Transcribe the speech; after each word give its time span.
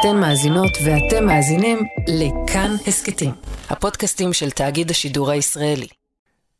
אתן 0.00 0.20
מאזינות 0.20 0.70
ואתם 0.84 1.26
מאזינים 1.26 1.78
לכאן 2.08 2.70
הסכתים, 2.86 3.30
הפודקאסטים 3.70 4.32
של 4.32 4.50
תאגיד 4.50 4.90
השידור 4.90 5.30
הישראלי. 5.30 5.86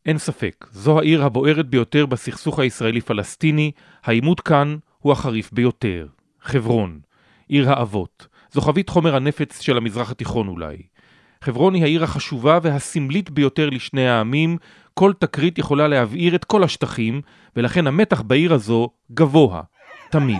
אין 0.05 0.17
ספק, 0.17 0.65
זו 0.71 0.99
העיר 0.99 1.23
הבוערת 1.23 1.67
ביותר 1.67 2.05
בסכסוך 2.05 2.59
הישראלי-פלסטיני, 2.59 3.71
העימות 4.03 4.39
כאן 4.39 4.77
הוא 4.99 5.11
החריף 5.11 5.51
ביותר. 5.51 6.07
חברון, 6.41 6.99
עיר 7.47 7.69
האבות, 7.69 8.27
זו 8.51 8.61
חבית 8.61 8.89
חומר 8.89 9.15
הנפץ 9.15 9.61
של 9.61 9.77
המזרח 9.77 10.11
התיכון 10.11 10.47
אולי. 10.47 10.77
חברון 11.43 11.73
היא 11.73 11.83
העיר 11.83 12.03
החשובה 12.03 12.59
והסמלית 12.61 13.29
ביותר 13.29 13.69
לשני 13.69 14.07
העמים, 14.07 14.57
כל 14.93 15.13
תקרית 15.19 15.57
יכולה 15.57 15.87
להבעיר 15.87 16.35
את 16.35 16.45
כל 16.45 16.63
השטחים, 16.63 17.21
ולכן 17.55 17.87
המתח 17.87 18.21
בעיר 18.21 18.53
הזו 18.53 18.89
גבוה, 19.11 19.61
תמיד. 20.09 20.39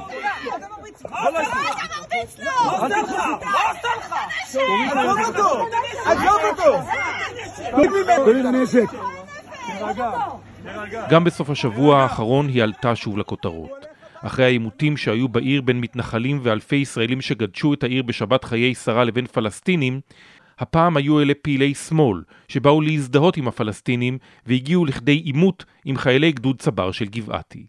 גם 11.10 11.24
בסוף 11.24 11.50
השבוע 11.50 12.02
האחרון 12.02 12.48
היא 12.48 12.64
עלתה 12.64 12.96
שוב 12.96 13.18
לכותרות. 13.18 13.86
אחרי 14.22 14.46
העימותים 14.46 14.98
שהיו 14.98 15.28
בעיר 15.28 15.62
בין 15.62 15.80
מתנחלים 15.80 16.40
ואלפי 16.44 16.76
ישראלים 16.76 17.22
שגדשו 17.22 17.74
את 17.74 17.84
העיר 17.84 18.04
בשבת 18.04 18.44
חיי 18.44 18.76
שרה 18.76 19.04
לבין 19.04 19.28
פלסטינים, 19.28 20.02
הפעם 20.60 20.98
היו 20.98 21.22
אלה 21.22 21.34
פעילי 21.42 21.74
שמאל, 21.74 22.24
שבאו 22.48 22.82
להזדהות 22.82 23.38
עם 23.38 23.48
הפלסטינים 23.48 24.18
והגיעו 24.46 24.86
לכדי 24.86 25.16
עימות 25.16 25.66
עם 25.86 25.98
חיילי 25.98 26.32
גדוד 26.32 26.60
צבר 26.60 26.92
של 26.92 27.06
גבעתי. 27.06 27.66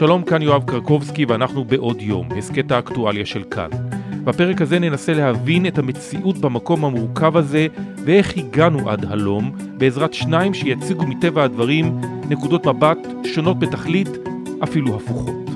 שלום, 0.00 0.22
כאן 0.22 0.42
יואב 0.42 0.62
קרקובסקי 0.66 1.24
ואנחנו 1.24 1.64
בעוד 1.64 2.02
יום, 2.02 2.28
הסכת 2.38 2.70
האקטואליה 2.70 3.26
של 3.26 3.42
כאן. 3.42 3.68
בפרק 4.24 4.60
הזה 4.60 4.78
ננסה 4.78 5.12
להבין 5.14 5.66
את 5.66 5.78
המציאות 5.78 6.38
במקום 6.38 6.84
המורכב 6.84 7.36
הזה 7.36 7.66
ואיך 8.04 8.36
הגענו 8.36 8.90
עד 8.90 9.04
הלום, 9.04 9.52
בעזרת 9.78 10.14
שניים 10.14 10.54
שיציגו 10.54 11.06
מטבע 11.06 11.44
הדברים 11.44 12.00
נקודות 12.28 12.66
מבט 12.66 12.98
שונות 13.24 13.58
בתכלית, 13.58 14.08
אפילו 14.64 14.96
הפוכות. 14.96 15.50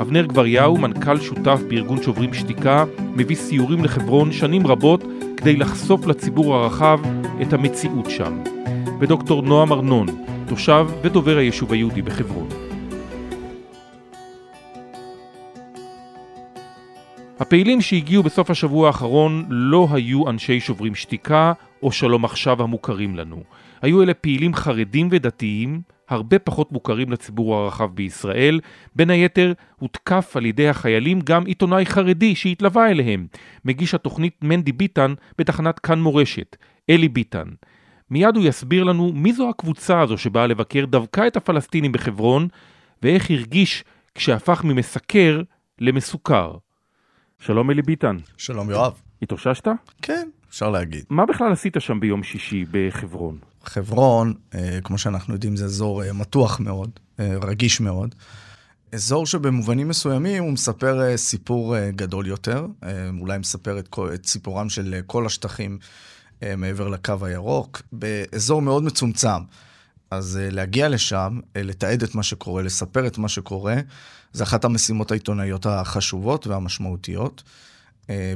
אבנר 0.00 0.26
גבריהו, 0.26 0.76
מנכ"ל 0.76 1.20
שותף 1.20 1.60
בארגון 1.68 2.02
שוברים 2.02 2.34
שתיקה, 2.34 2.84
מביא 2.98 3.36
סיורים 3.36 3.84
לחברון 3.84 4.32
שנים 4.32 4.66
רבות 4.66 5.04
כדי 5.36 5.56
לחשוף 5.56 6.06
לציבור 6.06 6.54
הרחב 6.54 7.00
את 7.42 7.52
המציאות 7.52 8.10
שם. 8.10 8.38
ודוקטור 9.00 9.42
נועם 9.42 9.72
ארנון, 9.72 10.06
תושב 10.48 10.86
ודובר 11.02 11.36
היישוב 11.36 11.72
היהודי 11.72 12.02
בחברון. 12.02 12.65
הפעילים 17.38 17.80
שהגיעו 17.80 18.22
בסוף 18.22 18.50
השבוע 18.50 18.86
האחרון 18.86 19.46
לא 19.48 19.88
היו 19.92 20.30
אנשי 20.30 20.60
שוברים 20.60 20.94
שתיקה 20.94 21.52
או 21.82 21.92
שלום 21.92 22.24
עכשיו 22.24 22.62
המוכרים 22.62 23.16
לנו. 23.16 23.42
היו 23.82 24.02
אלה 24.02 24.14
פעילים 24.14 24.54
חרדים 24.54 25.08
ודתיים, 25.10 25.80
הרבה 26.08 26.38
פחות 26.38 26.72
מוכרים 26.72 27.12
לציבור 27.12 27.56
הרחב 27.56 27.94
בישראל. 27.94 28.60
בין 28.96 29.10
היתר 29.10 29.52
הותקף 29.78 30.32
על 30.36 30.46
ידי 30.46 30.68
החיילים 30.68 31.20
גם 31.20 31.46
עיתונאי 31.46 31.86
חרדי 31.86 32.34
שהתלווה 32.34 32.90
אליהם, 32.90 33.26
מגיש 33.64 33.94
התוכנית 33.94 34.34
מנדי 34.42 34.72
ביטן 34.72 35.14
בתחנת 35.38 35.78
כאן 35.78 36.00
מורשת, 36.00 36.56
אלי 36.90 37.08
ביטן. 37.08 37.48
מיד 38.10 38.36
הוא 38.36 38.44
יסביר 38.44 38.84
לנו 38.84 39.12
מי 39.12 39.32
זו 39.32 39.48
הקבוצה 39.50 40.00
הזו 40.00 40.18
שבאה 40.18 40.46
לבקר 40.46 40.84
דווקא 40.84 41.26
את 41.26 41.36
הפלסטינים 41.36 41.92
בחברון, 41.92 42.48
ואיך 43.02 43.30
הרגיש 43.30 43.84
כשהפך 44.14 44.64
ממסקר 44.64 45.42
למסוכר. 45.80 46.56
שלום 47.38 47.70
אלי 47.70 47.82
ביטן. 47.82 48.16
שלום 48.36 48.70
יואב. 48.70 48.92
התאוששת? 49.22 49.68
כן, 50.02 50.28
אפשר 50.50 50.70
להגיד. 50.70 51.04
מה 51.10 51.26
בכלל 51.26 51.52
עשית 51.52 51.76
שם 51.78 52.00
ביום 52.00 52.22
שישי 52.22 52.64
בחברון? 52.70 53.38
חברון, 53.64 54.34
אה, 54.54 54.78
כמו 54.84 54.98
שאנחנו 54.98 55.34
יודעים, 55.34 55.56
זה 55.56 55.64
אזור 55.64 56.04
אה, 56.04 56.12
מתוח 56.12 56.60
מאוד, 56.60 56.90
אה, 57.20 57.36
רגיש 57.42 57.80
מאוד. 57.80 58.14
אזור 58.92 59.26
שבמובנים 59.26 59.88
מסוימים 59.88 60.42
הוא 60.42 60.52
מספר 60.52 61.16
סיפור 61.16 61.90
גדול 61.90 62.26
יותר, 62.26 62.66
אולי 63.20 63.38
מספר 63.38 63.78
את, 63.78 63.88
כל, 63.88 64.14
את 64.14 64.26
סיפורם 64.26 64.68
של 64.68 65.00
כל 65.06 65.26
השטחים 65.26 65.78
מעבר 66.56 66.88
לקו 66.88 67.14
הירוק, 67.22 67.82
באזור 67.92 68.62
מאוד 68.62 68.82
מצומצם. 68.82 69.42
אז 70.10 70.40
להגיע 70.42 70.88
לשם, 70.88 71.40
לתעד 71.54 72.02
את 72.02 72.14
מה 72.14 72.22
שקורה, 72.22 72.62
לספר 72.62 73.06
את 73.06 73.18
מה 73.18 73.28
שקורה, 73.28 73.76
זה 74.32 74.44
אחת 74.44 74.64
המשימות 74.64 75.10
העיתונאיות 75.10 75.66
החשובות 75.66 76.46
והמשמעותיות. 76.46 77.42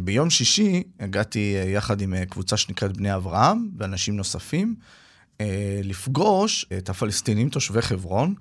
ביום 0.02 0.30
שישי 0.30 0.82
הגעתי 1.00 1.56
יחד 1.66 2.00
עם 2.00 2.24
קבוצה 2.24 2.56
שנקראת 2.56 2.96
בני 2.96 3.14
אברהם 3.14 3.68
ואנשים 3.78 4.16
נוספים. 4.16 4.74
אה, 5.40 5.80
לפגוש 5.84 6.66
את 6.78 6.88
הפלסטינים 6.88 7.48
תושבי 7.48 7.82
חברון, 7.82 8.34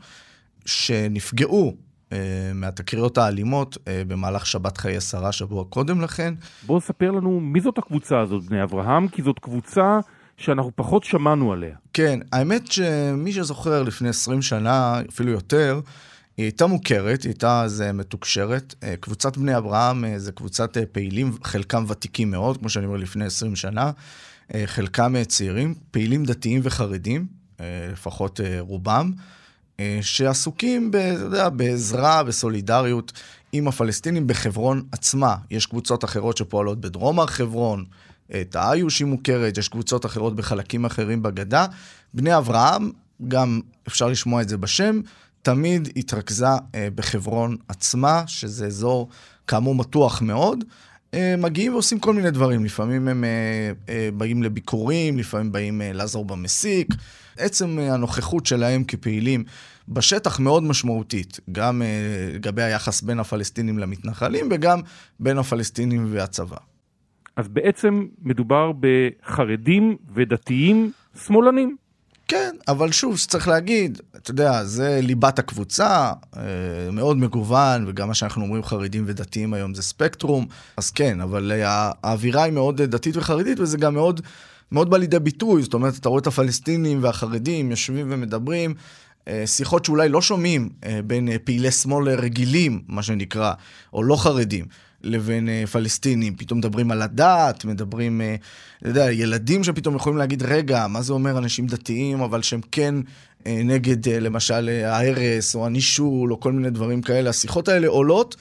שנפגעו 0.66 1.75
אה, 2.12 2.18
מהתקריות 2.56 3.18
האלימות 3.18 3.78
אה, 3.88 4.01
במהלך 4.07 4.45
שבת 4.45 4.78
חיי 4.78 5.01
שרה 5.01 5.31
שבוע 5.31 5.63
קודם 5.69 6.01
לכן. 6.01 6.34
בוא 6.66 6.79
ספר 6.79 7.12
לנו 7.12 7.39
מי 7.39 7.62
זאת 7.62 7.78
הקבוצה 7.78 8.19
הזאת, 8.19 8.44
בני 8.44 8.63
אברהם, 8.63 9.07
כי 9.07 9.22
זאת 9.22 9.39
קבוצה 9.39 10.00
שאנחנו 10.38 10.72
פחות 10.75 11.03
שמענו 11.03 11.53
עליה. 11.53 11.75
כן, 12.00 12.20
האמת 12.32 12.72
שמי 12.72 13.34
שזוכר 13.34 13.84
לפני 13.84 14.10
20 14.10 14.42
שנה, 14.42 15.02
אפילו 15.10 15.32
יותר, 15.32 15.80
היא 16.38 16.44
הייתה 16.44 16.68
מוכרת, 16.68 17.24
היא 17.24 17.30
הייתה 17.30 17.62
אז 17.62 17.84
מתוקשרת. 17.94 18.76
קבוצת 19.00 19.38
בני 19.38 19.58
אברהם 19.58 20.06
זה 20.18 20.32
קבוצת 20.32 20.78
פעילים, 20.92 21.32
חלקם 21.44 21.86
ותיקים 21.88 22.32
מאוד, 22.32 22.58
כמו 22.58 22.70
שאני 22.70 22.86
אומר, 22.86 22.98
לפני 22.98 23.26
20 23.26 23.56
שנה. 23.56 23.92
אה, 24.54 24.64
חלקם 24.66 25.16
אה, 25.16 25.26
צעירים, 25.26 25.74
פעילים 25.92 26.26
דתיים 26.26 26.62
וחרדים, 26.64 27.28
אה, 27.60 27.66
לפחות 27.92 28.40
רובם, 28.60 29.12
שעסוקים, 30.02 30.92
ב, 30.92 30.96
אתה 30.96 31.24
יודע, 31.24 31.50
בעזרה, 31.50 32.24
בסולידריות 32.24 33.12
עם 33.52 33.68
הפלסטינים 33.68 34.28
בחברון 34.28 34.84
עצמה. 34.92 35.36
יש 35.52 35.66
קבוצות 35.66 36.04
אחרות 36.04 36.38
שפועלות 36.38 36.81
בדרום 36.81 37.20
הר 37.20 37.28
חברון, 37.28 37.86
תאיוש 38.50 39.00
היא 39.00 39.07
מוכרת, 39.07 39.57
יש 39.57 39.67
קבוצות 39.67 40.06
אחרות 40.06 40.35
בחלקים 40.35 40.85
אחרים 40.85 41.23
בגדה. 41.23 41.66
בני 42.13 42.38
אברהם, 42.38 42.91
גם 43.28 43.59
אפשר 43.88 44.07
לשמוע 44.07 44.41
את 44.41 44.50
זה 44.50 44.57
בשם, 44.57 45.01
תמיד 45.41 45.90
התרכזה 45.95 46.47
בחברון 46.95 47.57
עצמה, 47.68 48.23
שזה 48.28 48.66
אזור 48.66 49.09
כאמור 49.47 49.75
מתוח 49.75 50.22
מאוד. 50.22 50.63
אה, 51.13 51.35
מגיעים 51.38 51.73
ועושים 51.73 52.00
כל 52.00 52.13
מיני 52.13 52.31
דברים. 52.31 52.66
לפעמים 52.66 53.07
הם 53.07 53.23
אה, 53.23 53.29
אה, 53.89 54.09
באים 54.13 54.44
לביקורים, 54.44 55.18
לפעמים 55.18 55.51
באים 55.51 55.81
לעזור 55.94 56.25
במסיק. 56.25 56.88
עצם 57.38 57.79
הנוכחות 57.79 58.45
שלהם 58.45 58.84
כפעילים 58.84 59.44
בשטח 59.88 60.39
מאוד 60.39 60.63
משמעותית, 60.63 61.39
גם 61.51 61.81
לגבי 62.34 62.63
היחס 62.63 63.01
בין 63.01 63.19
הפלסטינים 63.19 63.79
למתנחלים 63.79 64.50
וגם 64.51 64.81
בין 65.19 65.38
הפלסטינים 65.38 66.07
והצבא. 66.12 66.57
אז 67.39 67.47
בעצם 67.47 68.05
מדובר 68.22 68.72
בחרדים 68.79 69.95
ודתיים 70.13 70.91
שמאלנים. 71.25 71.75
כן, 72.27 72.55
אבל 72.67 72.91
שוב, 72.91 73.17
שצריך 73.17 73.47
להגיד, 73.47 74.01
אתה 74.17 74.31
יודע, 74.31 74.63
זה 74.63 75.00
ליבת 75.03 75.39
הקבוצה, 75.39 76.11
אה, 76.38 76.41
מאוד 76.91 77.17
מגוון, 77.17 77.85
וגם 77.88 78.07
מה 78.07 78.13
שאנחנו 78.13 78.44
אומרים 78.44 78.63
חרדים 78.63 79.03
ודתיים 79.07 79.53
היום 79.53 79.75
זה 79.75 79.83
ספקטרום, 79.83 80.45
אז 80.77 80.91
כן, 80.91 81.22
אבל 81.22 81.51
האווירה 81.63 82.44
היא 82.44 82.53
מאוד 82.53 82.81
דתית 82.81 83.17
וחרדית, 83.17 83.59
וזה 83.59 83.77
גם 83.77 83.94
מאוד, 83.94 84.21
מאוד 84.71 84.89
בא 84.89 84.97
לידי 84.97 85.19
ביטוי, 85.19 85.63
זאת 85.63 85.73
אומרת, 85.73 85.97
אתה 85.97 86.09
רואה 86.09 86.21
את 86.21 86.27
הפלסטינים 86.27 87.03
והחרדים 87.03 87.71
יושבים 87.71 88.07
ומדברים, 88.09 88.73
אה, 89.27 89.44
שיחות 89.47 89.85
שאולי 89.85 90.09
לא 90.09 90.21
שומעים 90.21 90.69
אה, 90.85 91.00
בין 91.07 91.29
פעילי 91.44 91.71
שמאל 91.71 92.09
רגילים, 92.09 92.81
מה 92.88 93.03
שנקרא, 93.03 93.53
או 93.94 94.03
לא 94.03 94.16
חרדים. 94.16 94.65
לבין 95.04 95.48
uh, 95.48 95.68
פלסטינים, 95.68 96.36
פתאום 96.36 96.60
מדברים 96.60 96.92
על 96.92 97.01
הדת, 97.01 97.66
מדברים, 97.66 98.22
uh, 98.22 98.42
אתה 98.81 98.90
יודע, 98.90 99.12
ילדים 99.12 99.63
שפתאום 99.63 99.96
יכולים 99.96 100.18
להגיד, 100.18 100.44
רגע, 100.44 100.88
מה 100.88 101.01
זה 101.01 101.13
אומר 101.13 101.38
אנשים 101.38 101.68
דתיים, 101.68 102.22
אבל 102.22 102.42
שהם 102.42 102.62
כן 102.72 102.96
uh, 103.40 103.44
נגד, 103.63 104.06
uh, 104.07 104.10
למשל, 104.10 104.69
uh, 104.69 104.88
ההרס 104.88 105.56
או 105.56 105.66
הנישול 105.66 106.31
או 106.31 106.40
כל 106.40 106.51
מיני 106.51 106.69
דברים 106.69 107.01
כאלה. 107.01 107.30
השיחות 107.30 107.68
האלה 107.68 107.88
עולות. 107.88 108.36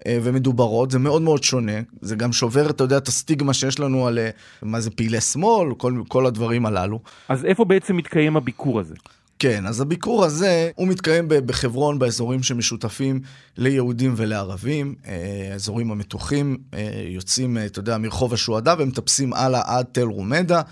uh, 0.00 0.02
ומדוברות, 0.22 0.90
זה 0.90 0.98
מאוד 0.98 1.22
מאוד 1.22 1.42
שונה, 1.42 1.80
זה 2.00 2.16
גם 2.16 2.32
שובר, 2.32 2.70
אתה 2.70 2.84
יודע, 2.84 2.96
את 2.96 3.08
הסטיגמה 3.08 3.54
שיש 3.54 3.80
לנו 3.80 4.06
על 4.06 4.18
uh, 4.18 4.38
מה 4.62 4.80
זה 4.80 4.90
פעילי 4.90 5.20
שמאל, 5.20 5.74
כל, 5.74 6.02
כל 6.08 6.26
הדברים 6.26 6.66
הללו. 6.66 7.00
אז 7.28 7.44
איפה 7.44 7.64
בעצם 7.64 7.96
מתקיים 7.96 8.36
הביקור 8.36 8.80
הזה? 8.80 8.94
כן, 9.40 9.66
אז 9.66 9.80
הביקור 9.80 10.24
הזה, 10.24 10.70
הוא 10.74 10.88
מתקיים 10.88 11.24
בחברון, 11.28 11.98
באזורים 11.98 12.42
שמשותפים 12.42 13.20
ליהודים 13.56 14.14
ולערבים, 14.16 14.94
אה, 15.06 15.48
האזורים 15.52 15.90
המתוחים, 15.90 16.56
אה, 16.74 17.02
יוצאים, 17.08 17.58
אה, 17.58 17.66
אתה 17.66 17.78
יודע, 17.78 17.98
מרחוב 17.98 18.34
השועדה 18.34 18.74
ומטפסים 18.78 19.32
הלאה 19.32 19.62
עד 19.64 19.86
תל 19.92 20.02
רומדה. 20.02 20.62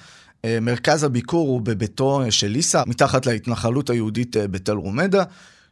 מרכז 0.62 1.04
הביקור 1.04 1.48
הוא 1.48 1.60
בביתו 1.60 2.22
של 2.30 2.46
ליסה, 2.46 2.82
מתחת 2.86 3.26
להתנחלות 3.26 3.90
היהודית 3.90 4.36
בתל 4.50 4.72
רומדה. 4.72 5.22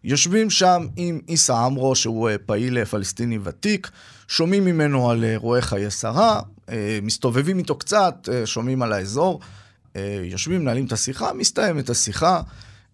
יושבים 0.04 0.50
שם 0.50 0.86
עם 0.96 1.20
עיסא 1.26 1.52
עמרו, 1.52 1.94
שהוא 1.94 2.30
פעיל 2.46 2.84
פלסטיני 2.84 3.38
ותיק, 3.42 3.90
שומעים 4.28 4.64
ממנו 4.64 5.10
על 5.10 5.24
אירועי 5.24 5.62
חיי 5.62 5.90
שרה, 5.90 6.40
מסתובבים 7.02 7.58
איתו 7.58 7.78
קצת, 7.78 8.28
שומעים 8.44 8.82
על 8.82 8.92
האזור, 8.92 9.40
יושבים, 10.24 10.60
מנהלים 10.60 10.86
את 10.86 10.92
השיחה, 10.92 11.32
מסתיימת 11.32 11.90
השיחה, 11.90 12.40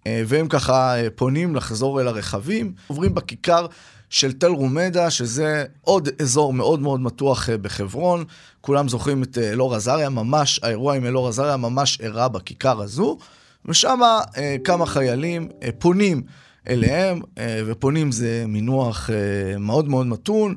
והם 0.08 0.48
ככה 0.48 0.94
פונים 1.14 1.56
לחזור 1.56 2.00
אל 2.00 2.08
הרכבים, 2.08 2.72
עוברים 2.86 3.14
בכיכר. 3.14 3.66
של 4.12 4.32
תל 4.32 4.46
רומדה, 4.46 5.10
שזה 5.10 5.64
עוד 5.80 6.08
אזור 6.22 6.52
מאוד 6.52 6.80
מאוד 6.80 7.00
מתוח 7.00 7.50
אה, 7.50 7.58
בחברון. 7.58 8.24
כולם 8.60 8.88
זוכרים 8.88 9.22
את 9.22 9.38
אה, 9.38 9.52
אלאור 9.52 9.74
עזריה, 9.74 10.08
ממש, 10.08 10.60
האירוע 10.62 10.94
עם 10.94 11.06
אלאור 11.06 11.28
עזריה 11.28 11.56
ממש 11.56 12.00
אירע 12.00 12.28
בכיכר 12.28 12.82
הזו, 12.82 13.18
ושם 13.66 14.00
אה, 14.36 14.56
כמה 14.64 14.86
חיילים 14.86 15.48
אה, 15.62 15.68
פונים 15.78 16.22
אליהם, 16.68 17.20
אה, 17.38 17.62
ופונים 17.66 18.12
זה 18.12 18.44
מינוח 18.48 19.10
אה, 19.10 19.58
מאוד 19.58 19.88
מאוד 19.88 20.06
מתון. 20.06 20.54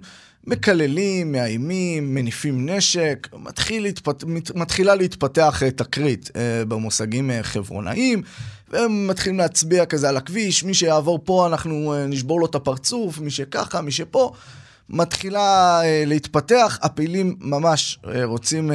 מקללים, 0.48 1.32
מאיימים, 1.32 2.14
מניפים 2.16 2.70
נשק, 2.70 3.28
מתחיל 3.34 3.84
להתפת... 3.84 4.24
מתחילה 4.56 4.96
להתפתח 4.96 5.62
תקרית 5.76 6.30
אה, 6.36 6.66
במושגים 6.66 7.32
אה, 7.32 7.44
חברונאיים. 7.44 8.22
והם 8.70 9.08
מתחילים 9.08 9.40
להצביע 9.40 9.86
כזה 9.86 10.10
על 10.10 10.18
הכביש, 10.18 10.64
מי 10.64 10.74
שיעבור 10.74 11.20
פה 11.24 11.48
אנחנו 11.48 11.94
אה, 11.94 12.08
נשבור 12.08 12.40
לו 12.40 12.46
את 12.46 12.56
הפרצוף, 12.56 13.20
מי 13.20 13.32
שככה, 13.32 13.82
מי 13.82 13.92
שפה. 13.92 14.32
מתחילה 14.90 15.82
אה, 15.84 16.04
להתפתח, 16.06 16.80
הפעילים 16.82 17.36
ממש 17.40 18.00
אה, 18.08 18.26
רוצים 18.26 18.72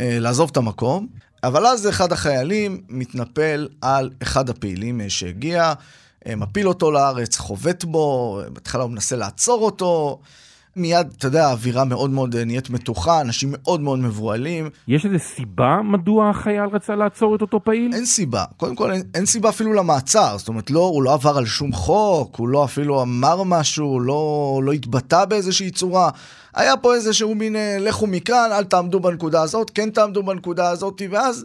לעזוב 0.00 0.50
את 0.52 0.56
המקום, 0.56 1.06
אבל 1.44 1.66
אז 1.66 1.88
אחד 1.88 2.12
החיילים 2.12 2.82
מתנפל 2.88 3.68
על 3.80 4.10
אחד 4.22 4.50
הפעילים 4.50 5.00
שהגיע, 5.08 5.72
מפיל 6.36 6.68
אותו 6.68 6.90
לארץ, 6.90 7.36
חובט 7.36 7.84
בו, 7.84 8.40
בהתחלה 8.52 8.82
הוא 8.82 8.90
מנסה 8.90 9.16
לעצור 9.16 9.64
אותו. 9.64 10.20
מיד, 10.76 11.06
אתה 11.18 11.26
יודע, 11.26 11.46
האווירה 11.46 11.84
מאוד 11.84 12.10
מאוד 12.10 12.36
אה, 12.36 12.44
נהיית 12.44 12.70
מתוחה, 12.70 13.20
אנשים 13.20 13.48
מאוד 13.52 13.80
מאוד 13.80 13.98
מבוהלים. 13.98 14.70
יש 14.88 15.06
איזה 15.06 15.18
סיבה 15.18 15.80
מדוע 15.84 16.30
החייל 16.30 16.64
רצה 16.72 16.94
לעצור 16.94 17.36
את 17.36 17.40
אותו 17.40 17.64
פעיל? 17.64 17.94
אין 17.94 18.06
סיבה. 18.06 18.44
קודם 18.56 18.76
כל, 18.76 18.92
אין, 18.92 19.02
אין 19.14 19.26
סיבה 19.26 19.48
אפילו 19.48 19.72
למעצר. 19.72 20.38
זאת 20.38 20.48
אומרת, 20.48 20.70
לא, 20.70 20.80
הוא 20.80 21.02
לא 21.02 21.12
עבר 21.14 21.38
על 21.38 21.46
שום 21.46 21.72
חוק, 21.72 22.36
הוא 22.36 22.48
לא 22.48 22.64
אפילו 22.64 23.02
אמר 23.02 23.42
משהו, 23.42 24.00
לא, 24.00 24.60
לא 24.64 24.72
התבטא 24.72 25.24
באיזושהי 25.24 25.70
צורה. 25.70 26.10
היה 26.54 26.76
פה 26.76 26.94
איזשהו 26.94 27.34
מין, 27.34 27.56
אה, 27.56 27.76
לכו 27.80 28.06
מכאן, 28.06 28.50
אל 28.52 28.64
תעמדו 28.64 29.00
בנקודה 29.00 29.42
הזאת, 29.42 29.70
כן 29.70 29.90
תעמדו 29.90 30.22
בנקודה 30.22 30.70
הזאת, 30.70 31.02
ואז... 31.10 31.44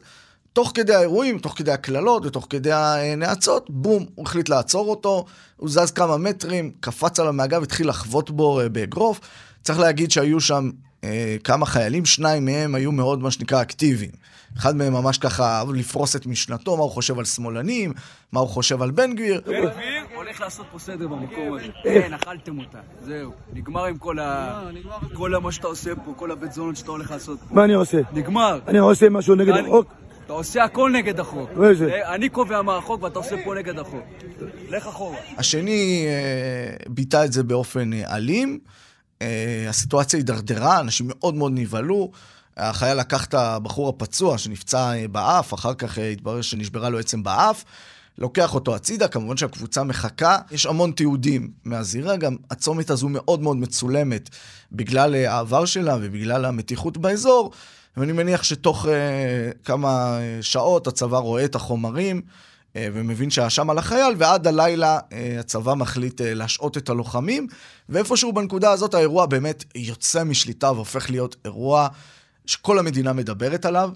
תוך 0.58 0.72
כדי 0.76 0.96
האירועים, 0.96 1.40
תוך 1.40 1.54
כדי 1.58 1.72
הקללות 1.72 2.26
ותוך 2.26 2.48
כדי 2.50 2.74
הנאצות, 2.74 3.70
בום, 3.70 4.06
הוא 4.16 4.26
החליט 4.26 4.50
לעצור 4.50 4.90
אותו, 4.90 5.26
הוא 5.58 5.70
זז 5.70 5.92
כמה 5.92 6.18
מטרים, 6.18 6.72
קפץ 6.80 7.20
עליו 7.20 7.34
מהגב, 7.34 7.64
התחיל 7.64 7.90
לחבוט 7.90 8.30
בו 8.30 8.62
אה, 8.62 8.70
באגרוף. 8.70 9.20
צריך 9.62 9.80
להגיד 9.80 10.12
שהיו 10.12 10.40
שם 10.40 10.70
אה, 11.04 11.36
כמה 11.44 11.66
חיילים, 11.66 12.06
שניים 12.06 12.46
מהם 12.46 12.76
היו 12.76 12.92
מאוד, 12.92 13.20
מה 13.20 13.32
שנקרא, 13.32 13.62
אקטיביים. 13.62 14.12
אחד 14.58 14.76
מהם 14.76 14.94
ממש 14.94 15.18
ככה 15.18 15.58
אהב 15.58 15.74
לפרוס 15.74 16.16
את 16.16 16.26
משנתו, 16.26 16.78
מה 16.78 16.84
הוא 16.84 16.92
חושב 16.92 17.20
על 17.20 17.26
שמאלנים, 17.26 17.94
מה 18.32 18.40
הוא 18.40 18.50
חושב 18.50 18.82
על 18.82 18.92
בן 18.92 19.16
גביר. 19.16 19.42
בן 19.46 19.52
גביר 19.52 20.04
הולך 20.16 20.42
לעשות 20.42 20.66
פה 20.72 20.80
סדר 20.80 21.08
במקום 21.08 21.54
הזה. 21.54 21.68
כן, 21.84 22.14
אכלתם 22.14 22.60
אותה. 22.60 22.80
זהו. 23.06 23.32
נגמר 23.54 23.86
עם 23.86 23.98
כל 23.98 24.20
ה... 24.20 24.62
כל 25.14 25.32
מה 25.32 25.52
שאתה 25.52 25.68
עושה 25.68 25.96
פה, 25.96 26.14
כל 26.16 26.32
הבית 26.32 26.54
זונות 26.54 26.78
שאתה 26.78 26.92
הולך 26.92 27.12
לעשות 27.12 27.40
פה. 27.40 27.56
מה 27.56 27.64
אני 27.64 27.74
עושה? 27.74 27.98
נגמר. 28.14 28.60
אני 28.68 28.78
עושה 28.78 29.10
משהו 29.10 29.36
נגד 29.36 29.54
החוק? 29.66 30.07
אתה 30.28 30.36
עושה 30.36 30.64
הכל 30.64 30.92
נגד 30.92 31.20
החוק. 31.20 31.50
איזה? 31.70 31.94
אה, 31.94 32.16
אני 32.16 32.30
קובע 32.30 32.62
מה 32.62 32.78
החוק 32.78 33.04
ואתה 33.04 33.20
עושה 33.20 33.36
פה 33.44 33.56
נגד 33.56 33.80
החוק. 33.80 34.04
לך 34.70 34.88
אחורה. 34.88 35.18
השני 35.38 36.06
אה, 36.08 36.76
ביטא 36.90 37.26
את 37.26 37.34
זה 37.34 37.44
באופן 37.44 37.94
אה, 37.94 38.16
אלים. 38.16 38.60
הסיטואציה 39.70 40.20
הידרדרה, 40.20 40.80
אנשים 40.80 41.06
מאוד 41.10 41.36
מאוד 41.36 41.52
נבהלו. 41.56 42.12
החייל 42.58 42.98
לקח 42.98 43.26
את 43.26 43.34
הבחור 43.34 43.90
הפצוע 43.90 44.38
שנפצע 44.38 44.94
באף, 45.12 45.54
אחר 45.54 45.74
כך 45.74 45.98
התברר 45.98 46.42
שנשברה 46.42 46.90
לו 46.90 47.00
עצם 47.00 47.24
באף. 47.24 47.64
לוקח 48.18 48.56
אותו 48.56 48.76
הצידה, 48.76 49.08
כמובן 49.08 49.38
שהקבוצה 49.38 49.84
מחכה. 49.84 50.38
יש 50.52 50.66
המון 50.66 50.92
תיעודים 50.92 51.52
מהזירה, 51.66 52.18
גם 52.18 52.36
הצומת 52.52 52.90
הזו 52.90 53.10
מאוד 53.10 53.42
מאוד 53.42 53.58
מצולמת 53.58 54.30
בגלל 54.72 55.16
העבר 55.16 55.66
שלה 55.66 55.98
ובגלל 56.02 56.46
המתיחות 56.46 56.98
באזור. 56.98 57.52
ואני 57.98 58.12
מניח 58.12 58.44
שתוך 58.44 58.86
uh, 58.86 58.90
כמה 59.64 60.20
שעות 60.42 60.88
הצבא 60.88 61.18
רואה 61.18 61.46
את 61.46 61.56
החומרים 61.56 62.22
uh, 62.22 62.76
ומבין 62.94 63.30
שהאשם 63.30 63.70
על 63.70 63.78
החייל, 63.78 64.16
ועד 64.18 64.48
הלילה 64.48 65.00
uh, 65.00 65.14
הצבא 65.40 65.74
מחליט 65.74 66.22
uh, 66.22 66.24
להשעות 66.24 66.78
את 66.78 66.90
הלוחמים, 66.90 67.48
ואיפשהו 67.90 68.34
בנקודה 68.34 68.72
הזאת 68.72 68.94
האירוע 68.94 69.26
באמת 69.26 69.64
יוצא 69.76 70.24
משליטה 70.24 70.72
והופך 70.72 71.10
להיות 71.10 71.36
אירוע 71.46 71.88
שכל 72.46 72.80
המדינה 72.80 73.14
מדברת 73.14 73.66
עליו. 73.66 73.90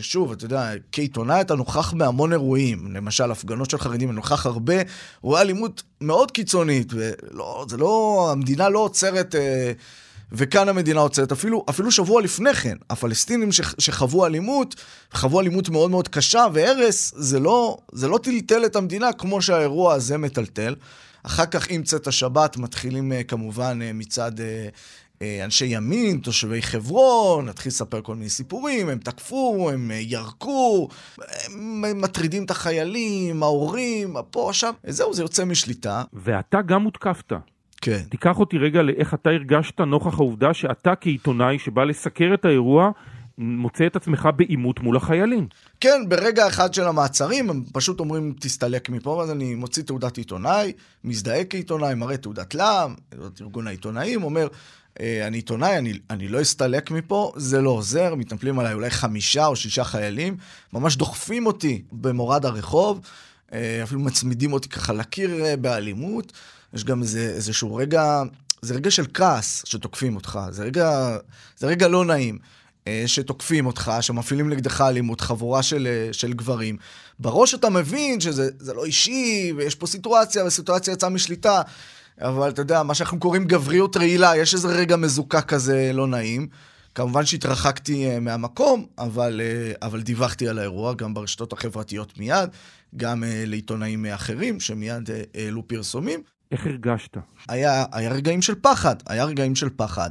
שוב, 0.00 0.32
אתה 0.32 0.44
יודע, 0.44 0.70
כעיתונאי 0.92 1.40
אתה 1.40 1.54
נוכח 1.54 1.92
בהמון 1.92 2.32
אירועים, 2.32 2.92
למשל 2.94 3.30
הפגנות 3.30 3.70
של 3.70 3.78
חרדים, 3.78 4.08
אני 4.08 4.16
נוכח 4.16 4.46
הרבה, 4.46 4.74
רואה 5.22 5.40
אלימות 5.40 5.82
מאוד 6.00 6.30
קיצונית, 6.30 6.92
ולא, 6.92 7.66
זה 7.68 7.76
לא, 7.76 8.28
המדינה 8.32 8.68
לא 8.68 8.78
עוצרת... 8.78 9.34
Uh, 9.34 10.01
וכאן 10.32 10.68
המדינה 10.68 11.00
עוצרת. 11.00 11.32
אפילו, 11.32 11.64
אפילו 11.70 11.90
שבוע 11.90 12.22
לפני 12.22 12.54
כן, 12.54 12.76
הפלסטינים 12.90 13.52
ש, 13.52 13.60
שחוו 13.78 14.26
אלימות, 14.26 14.74
חוו 15.12 15.40
אלימות 15.40 15.68
מאוד 15.68 15.90
מאוד 15.90 16.08
קשה 16.08 16.46
והרס, 16.52 17.12
זה 17.16 17.40
לא, 17.40 17.78
זה 17.92 18.08
לא 18.08 18.18
טלטל 18.22 18.64
את 18.66 18.76
המדינה 18.76 19.12
כמו 19.12 19.42
שהאירוע 19.42 19.94
הזה 19.94 20.18
מטלטל. 20.18 20.74
אחר 21.22 21.46
כך 21.46 21.66
עם 21.70 21.82
צאת 21.82 22.06
השבת 22.06 22.56
מתחילים 22.56 23.12
אה, 23.12 23.22
כמובן 23.22 23.78
אה, 23.82 23.92
מצד 23.92 24.32
אה, 24.40 25.44
אנשי 25.44 25.64
ימין, 25.64 26.18
תושבי 26.18 26.62
חברון, 26.62 27.46
נתחיל 27.48 27.70
לספר 27.70 28.00
כל 28.00 28.14
מיני 28.14 28.30
סיפורים, 28.30 28.88
הם 28.88 28.98
תקפו, 28.98 29.70
הם 29.72 29.90
ירקו, 29.94 30.88
הם 31.46 32.00
מטרידים 32.00 32.44
את 32.44 32.50
החיילים, 32.50 33.42
ההורים, 33.42 34.16
פה, 34.30 34.50
שם, 34.52 34.70
זהו, 34.86 35.14
זה 35.14 35.22
יוצא 35.22 35.44
משליטה. 35.44 36.02
ואתה 36.12 36.62
גם 36.62 36.82
הותקפת. 36.82 37.32
כן. 37.82 38.02
תיקח 38.10 38.38
אותי 38.38 38.58
רגע 38.58 38.82
לאיך 38.82 39.14
אתה 39.14 39.30
הרגשת 39.30 39.80
נוכח 39.80 40.14
העובדה 40.14 40.54
שאתה 40.54 40.94
כעיתונאי 41.00 41.58
שבא 41.58 41.84
לסקר 41.84 42.30
את 42.34 42.44
האירוע, 42.44 42.90
מוצא 43.38 43.86
את 43.86 43.96
עצמך 43.96 44.28
בעימות 44.36 44.80
מול 44.80 44.96
החיילים. 44.96 45.48
כן, 45.80 46.02
ברגע 46.08 46.48
אחד 46.48 46.74
של 46.74 46.84
המעצרים, 46.84 47.50
הם 47.50 47.62
פשוט 47.72 48.00
אומרים, 48.00 48.34
תסתלק 48.40 48.88
מפה, 48.88 49.22
אז 49.22 49.30
אני 49.30 49.54
מוציא 49.54 49.82
תעודת 49.82 50.16
עיתונאי, 50.16 50.72
מזדהה 51.04 51.44
כעיתונאי, 51.44 51.94
מראה 51.94 52.16
תעודת 52.16 52.54
לע"מ, 52.54 52.94
ארגון 53.40 53.66
העיתונאים, 53.66 54.22
אומר, 54.22 54.48
אה, 55.00 55.26
אני 55.26 55.36
עיתונאי, 55.36 55.78
אני, 55.78 55.92
אני 56.10 56.28
לא 56.28 56.42
אסתלק 56.42 56.90
מפה, 56.90 57.32
זה 57.36 57.60
לא 57.60 57.70
עוזר, 57.70 58.14
מתנפלים 58.14 58.58
עליי 58.58 58.74
אולי 58.74 58.90
חמישה 58.90 59.46
או 59.46 59.56
שישה 59.56 59.84
חיילים, 59.84 60.36
ממש 60.72 60.96
דוחפים 60.96 61.46
אותי 61.46 61.82
במורד 61.92 62.46
הרחוב, 62.46 63.00
אה, 63.52 63.80
אפילו 63.82 64.00
מצמידים 64.00 64.52
אותי 64.52 64.68
ככה 64.68 64.92
לקיר 64.92 65.44
אה, 65.44 65.56
באלימות. 65.56 66.32
יש 66.74 66.84
גם 66.84 67.02
איזה, 67.02 67.20
איזשהו 67.20 67.74
רגע, 67.74 68.22
זה 68.62 68.74
רגע 68.74 68.90
של 68.90 69.06
כעס 69.14 69.62
שתוקפים 69.66 70.16
אותך, 70.16 70.40
זה 70.50 70.64
רגע, 70.64 71.16
זה 71.56 71.66
רגע 71.66 71.88
לא 71.88 72.04
נעים. 72.04 72.38
אה, 72.86 73.02
שתוקפים 73.06 73.66
אותך, 73.66 73.92
שמפעילים 74.00 74.50
נגדך 74.50 74.80
אלימות, 74.80 75.20
חבורה 75.20 75.62
של, 75.62 75.88
אה, 75.90 76.12
של 76.12 76.32
גברים. 76.32 76.76
בראש 77.18 77.54
אתה 77.54 77.70
מבין 77.70 78.20
שזה 78.20 78.74
לא 78.74 78.84
אישי, 78.84 79.52
ויש 79.56 79.74
פה 79.74 79.86
סיטואציה, 79.86 80.44
והסיטואציה 80.44 80.92
יצאה 80.92 81.08
משליטה. 81.08 81.62
אבל 82.20 82.48
אתה 82.48 82.62
יודע, 82.62 82.82
מה 82.82 82.94
שאנחנו 82.94 83.18
קוראים 83.18 83.44
גבריות 83.44 83.96
רעילה, 83.96 84.36
יש 84.36 84.54
איזה 84.54 84.68
רגע 84.68 84.96
מזוקק 84.96 85.44
כזה 85.44 85.90
לא 85.94 86.06
נעים. 86.06 86.48
כמובן 86.94 87.26
שהתרחקתי 87.26 88.10
אה, 88.10 88.20
מהמקום, 88.20 88.86
אבל, 88.98 89.40
אבל 89.82 90.02
דיווחתי 90.02 90.48
על 90.48 90.58
האירוע 90.58 90.94
גם 90.94 91.14
ברשתות 91.14 91.52
החברתיות 91.52 92.18
מיד, 92.18 92.50
גם 92.96 93.24
לעיתונאים 93.26 94.06
אחרים 94.06 94.60
שמיד 94.60 95.10
העלו 95.34 95.68
פרסומים. 95.68 96.22
איך 96.52 96.66
הרגשת? 96.66 97.16
היה, 97.48 97.84
היה 97.92 98.10
רגעים 98.10 98.42
של 98.42 98.54
פחד, 98.54 98.96
היה 99.06 99.24
רגעים 99.24 99.54
של 99.54 99.68
פחד. 99.76 100.10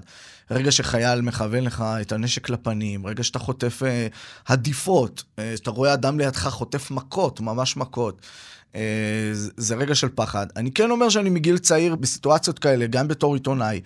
רגע 0.51 0.71
שחייל 0.71 1.21
מכוון 1.21 1.63
לך 1.63 1.83
את 2.01 2.11
הנשק 2.11 2.49
לפנים, 2.49 3.07
רגע 3.07 3.23
שאתה 3.23 3.39
חוטף 3.39 3.83
אה, 3.83 4.07
הדיפות, 4.47 5.23
אה, 5.39 5.53
שאתה 5.57 5.71
רואה 5.71 5.93
אדם 5.93 6.19
לידך 6.19 6.47
חוטף 6.47 6.91
מכות, 6.91 7.41
ממש 7.41 7.77
מכות. 7.77 8.21
אה, 8.75 9.29
זה, 9.33 9.51
זה 9.57 9.75
רגע 9.75 9.95
של 9.95 10.09
פחד. 10.15 10.47
אני 10.55 10.71
כן 10.71 10.91
אומר 10.91 11.09
שאני 11.09 11.29
מגיל 11.29 11.57
צעיר 11.57 11.95
בסיטואציות 11.95 12.59
כאלה, 12.59 12.87
גם 12.87 13.07
בתור 13.07 13.33
עיתונאי, 13.33 13.81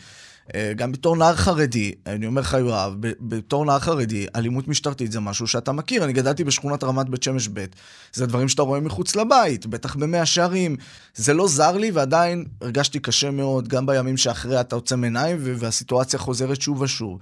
גם 0.75 0.91
בתור 0.91 1.15
נער 1.15 1.35
חרדי, 1.35 1.91
אני 2.05 2.25
אומר 2.25 2.41
לך 2.41 2.53
יואב, 2.59 2.95
בתור 2.99 3.65
נער 3.65 3.79
חרדי, 3.79 4.27
אלימות 4.35 4.67
משטרתית 4.67 5.11
זה 5.11 5.19
משהו 5.19 5.47
שאתה 5.47 5.71
מכיר. 5.71 6.03
אני 6.03 6.13
גדלתי 6.13 6.43
בשכונת 6.43 6.83
רמת 6.83 7.09
בית 7.09 7.23
שמש 7.23 7.49
ב', 7.53 7.65
זה 8.13 8.25
דברים 8.25 8.49
שאתה 8.49 8.61
רואה 8.61 8.79
מחוץ 8.79 9.15
לבית, 9.15 9.65
בטח 9.65 9.95
במאה 9.95 10.25
שערים. 10.25 10.75
זה 11.15 11.33
לא 11.33 11.47
זר 11.47 11.77
לי 11.77 11.91
ועדיין 11.91 12.45
הרגשתי 12.61 12.99
קשה 12.99 13.31
מאוד, 13.31 13.67
גם 13.67 13.85
בימים 13.85 14.17
שאחרי 14.17 14.61
אתה 14.61 14.75
עוצם 14.75 15.03
עיניים 15.03 15.37
והסיטואציה 15.41 16.19
חוזרת 16.19 16.61
שוב 16.61 16.81
ושוב. 16.81 17.19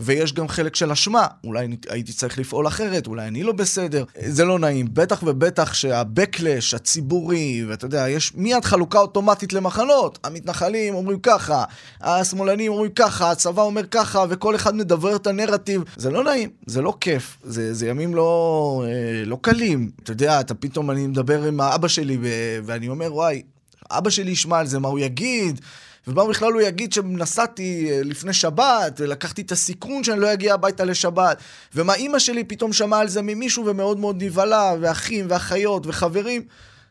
ויש 0.00 0.32
גם 0.32 0.48
חלק 0.48 0.76
של 0.76 0.90
אשמה, 0.90 1.26
אולי 1.44 1.66
הייתי 1.88 2.12
צריך 2.12 2.38
לפעול 2.38 2.66
אחרת, 2.66 3.06
אולי 3.06 3.28
אני 3.28 3.42
לא 3.42 3.52
בסדר, 3.52 4.04
זה 4.26 4.44
לא 4.44 4.58
נעים. 4.58 4.86
בטח 4.92 5.22
ובטח 5.26 5.74
שה-Backlash 5.74 6.76
הציבורי, 6.76 7.64
ואתה 7.68 7.84
יודע, 7.86 8.08
יש 8.08 8.34
מיד 8.34 8.64
חלוקה 8.64 8.98
אוטומטית 8.98 9.52
למחנות. 9.52 10.18
המתנחלים 10.24 10.94
אומרים 10.94 11.18
ככה, 11.20 11.64
השמאלנים 12.00 12.72
אומרים 12.72 12.90
ככה, 12.90 13.30
הצבא 13.30 13.62
אומר 13.62 13.86
ככה, 13.86 14.24
וכל 14.28 14.54
אחד 14.54 14.74
מדבר 14.74 15.16
את 15.16 15.26
הנרטיב. 15.26 15.82
זה 15.96 16.10
לא 16.10 16.24
נעים, 16.24 16.50
זה 16.66 16.82
לא 16.82 16.94
כיף, 17.00 17.36
זה, 17.44 17.74
זה 17.74 17.88
ימים 17.88 18.14
לא, 18.14 18.84
אה, 18.86 19.24
לא 19.24 19.38
קלים. 19.40 19.90
אתה 20.02 20.12
יודע, 20.12 20.40
אתה 20.40 20.54
פתאום, 20.54 20.90
אני 20.90 21.06
מדבר 21.06 21.42
עם 21.42 21.60
האבא 21.60 21.88
שלי, 21.88 22.18
ואני 22.64 22.88
אומר, 22.88 23.14
וואי, 23.14 23.42
אבא 23.90 24.10
שלי 24.10 24.30
ישמע 24.30 24.58
על 24.58 24.66
זה, 24.66 24.78
מה 24.78 24.88
הוא 24.88 24.98
יגיד? 24.98 25.60
ומה 26.06 26.24
בכלל 26.28 26.52
הוא 26.52 26.60
יגיד 26.60 26.92
שנסעתי 26.92 27.90
אה, 27.90 28.00
לפני 28.04 28.32
שבת, 28.32 29.00
ולקחתי 29.00 29.42
את 29.42 29.52
הסיכון 29.52 30.04
שאני 30.04 30.20
לא 30.20 30.32
אגיע 30.32 30.54
הביתה 30.54 30.84
לשבת, 30.84 31.38
ומה 31.74 31.94
אימא 31.94 32.18
שלי 32.18 32.44
פתאום 32.44 32.72
שמעה 32.72 33.00
על 33.00 33.08
זה 33.08 33.22
ממישהו 33.22 33.66
ומאוד 33.66 33.98
מאוד 33.98 34.22
נבהלה, 34.22 34.74
ואחים 34.80 35.26
ואחיות 35.28 35.86
וחברים. 35.86 36.42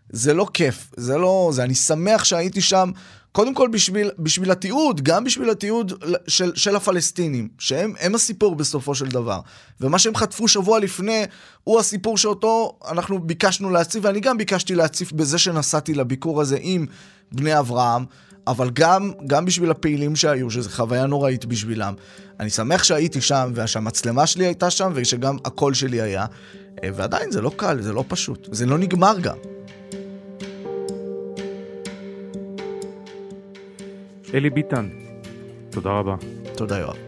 זה 0.10 0.34
לא 0.34 0.48
כיף, 0.54 0.94
זה 0.98 1.18
לא... 1.18 1.50
זה, 1.54 1.64
אני 1.64 1.76
שמח 1.76 2.24
שהייתי 2.24 2.62
שם, 2.62 2.92
קודם 3.32 3.54
כל 3.54 3.68
בשביל, 3.68 4.12
בשביל 4.20 4.52
התיעוד, 4.52 5.02
גם 5.02 5.24
בשביל 5.24 5.50
התיעוד 5.50 6.04
של, 6.28 6.52
של 6.56 6.76
הפלסטינים, 6.76 7.48
שהם 7.60 8.16
הסיפור 8.16 8.56
בסופו 8.56 8.96
של 8.96 9.06
דבר. 9.06 9.40
ומה 9.82 10.00
שהם 10.00 10.16
חטפו 10.16 10.48
שבוע 10.48 10.80
לפני, 10.80 11.26
הוא 11.64 11.80
הסיפור 11.80 12.18
שאותו 12.18 12.80
אנחנו 12.92 13.20
ביקשנו 13.20 13.70
להציף, 13.70 14.04
ואני 14.06 14.20
גם 14.20 14.38
ביקשתי 14.38 14.76
להציף 14.76 15.12
בזה 15.12 15.38
שנסעתי 15.38 15.94
לביקור 15.94 16.42
הזה 16.42 16.58
עם 16.62 16.86
בני 17.32 17.60
אברהם. 17.60 18.06
אבל 18.48 18.70
גם, 18.74 19.12
גם 19.28 19.46
בשביל 19.46 19.72
הפעילים 19.72 20.16
שהיו, 20.16 20.52
שזו 20.52 20.70
חוויה 20.70 21.06
נוראית 21.06 21.46
בשבילם. 21.46 21.94
אני 22.40 22.50
שמח 22.50 22.84
שהייתי 22.84 23.22
שם, 23.22 23.52
ושהמצלמה 23.56 24.28
שלי 24.28 24.46
הייתה 24.46 24.70
שם, 24.70 24.92
ושגם 24.96 25.38
הקול 25.46 25.74
שלי 25.74 26.02
היה. 26.02 26.26
אה, 26.84 26.90
ועדיין 26.96 27.32
זה 27.32 27.42
לא 27.42 27.52
קל, 27.56 27.82
זה 27.82 27.94
לא 27.94 28.04
פשוט. 28.08 28.48
זה 28.52 28.66
לא 28.66 28.78
נגמר 28.78 29.20
גם. 29.22 29.38
אלי 34.34 34.50
ביטן, 34.50 34.90
תודה 35.70 35.90
רבה. 35.90 36.16
תודה 36.56 36.80
יואב. 36.80 37.05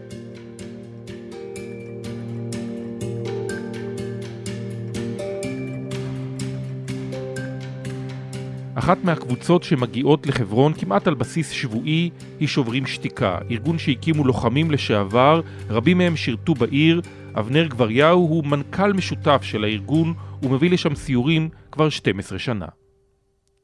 אחת 8.88 9.04
מהקבוצות 9.04 9.62
שמגיעות 9.62 10.26
לחברון 10.26 10.72
כמעט 10.72 11.06
על 11.06 11.14
בסיס 11.14 11.50
שבועי 11.50 12.10
היא 12.40 12.48
שוברים 12.48 12.86
שתיקה, 12.86 13.38
ארגון 13.50 13.78
שהקימו 13.78 14.24
לוחמים 14.24 14.70
לשעבר, 14.70 15.40
רבים 15.70 15.98
מהם 15.98 16.16
שירתו 16.16 16.54
בעיר. 16.54 17.00
אבנר 17.38 17.66
גבריהו 17.66 18.20
הוא 18.20 18.44
מנכ"ל 18.44 18.92
משותף 18.92 19.42
של 19.42 19.64
הארגון 19.64 20.14
ומביא 20.42 20.70
לשם 20.70 20.94
סיורים 20.94 21.48
כבר 21.72 21.88
12 21.88 22.38
שנה. 22.38 22.66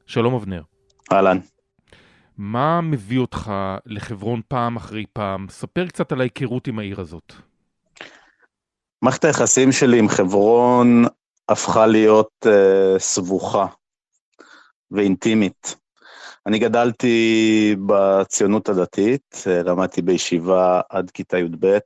שלום 0.06 0.34
אבנר. 0.34 0.62
אהלן. 1.12 1.38
מה 2.38 2.80
מביא 2.80 3.18
אותך 3.18 3.52
לחברון 3.86 4.40
פעם 4.48 4.76
אחרי 4.76 5.04
פעם? 5.12 5.46
ספר 5.50 5.86
קצת 5.86 6.12
על 6.12 6.20
ההיכרות 6.20 6.66
עם 6.66 6.78
העיר 6.78 7.00
הזאת. 7.00 7.32
מערכת 9.02 9.24
היחסים 9.24 9.72
שלי 9.72 9.98
עם 9.98 10.08
חברון 10.08 11.04
הפכה 11.48 11.86
להיות 11.86 12.46
uh, 12.46 12.98
סבוכה. 12.98 13.66
ואינטימית. 14.90 15.76
אני 16.46 16.58
גדלתי 16.58 17.76
בציונות 17.86 18.68
הדתית, 18.68 19.44
למדתי 19.46 20.02
בישיבה 20.02 20.80
עד 20.88 21.10
כיתה 21.10 21.38
י"ב, 21.38 21.78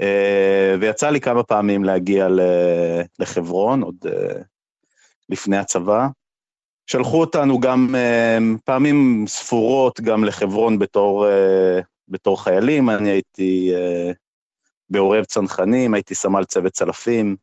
אה, 0.00 0.74
ויצא 0.80 1.10
לי 1.10 1.20
כמה 1.20 1.42
פעמים 1.42 1.84
להגיע 1.84 2.28
לחברון, 3.18 3.82
עוד 3.82 3.96
אה, 4.06 4.42
לפני 5.28 5.56
הצבא. 5.56 6.06
שלחו 6.86 7.20
אותנו 7.20 7.60
גם 7.60 7.94
אה, 7.94 8.38
פעמים 8.64 9.24
ספורות 9.28 10.00
גם 10.00 10.24
לחברון 10.24 10.78
בתור, 10.78 11.26
בתור 12.08 12.44
חיילים, 12.44 12.90
אני 12.90 13.10
הייתי 13.10 13.72
בעורב 14.90 15.24
צנחנים, 15.24 15.94
הייתי 15.94 16.14
סמל 16.14 16.44
צוות 16.44 16.72
צלפים. 16.72 17.36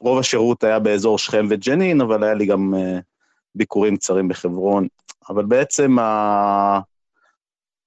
רוב 0.00 0.18
השירות 0.18 0.64
היה 0.64 0.78
באזור 0.78 1.18
שכם 1.18 1.46
וג'נין, 1.50 2.00
אבל 2.00 2.24
היה 2.24 2.34
לי 2.34 2.46
גם 2.46 2.74
ביקורים 3.54 3.96
קצרים 3.96 4.28
בחברון, 4.28 4.86
אבל 5.28 5.44
בעצם 5.44 5.98
ה... 5.98 6.80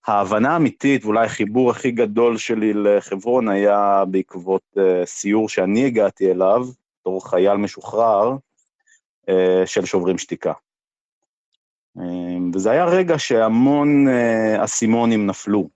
ההבנה 0.07 0.53
האמיתית, 0.53 1.05
ואולי 1.05 1.25
החיבור 1.25 1.71
הכי 1.71 1.91
גדול 1.91 2.37
שלי 2.37 2.73
לחברון 2.73 3.49
היה 3.49 4.03
בעקבות 4.07 4.61
uh, 4.77 4.81
סיור 5.05 5.49
שאני 5.49 5.85
הגעתי 5.85 6.31
אליו, 6.31 6.67
בתור 6.99 7.29
חייל 7.29 7.53
משוחרר, 7.53 8.35
uh, 9.29 9.33
של 9.65 9.85
שוברים 9.85 10.17
שתיקה. 10.17 10.53
Uh, 11.97 12.01
וזה 12.53 12.71
היה 12.71 12.85
רגע 12.85 13.19
שהמון 13.19 14.07
uh, 14.07 14.63
אסימונים 14.63 15.27
נפלו. 15.27 15.69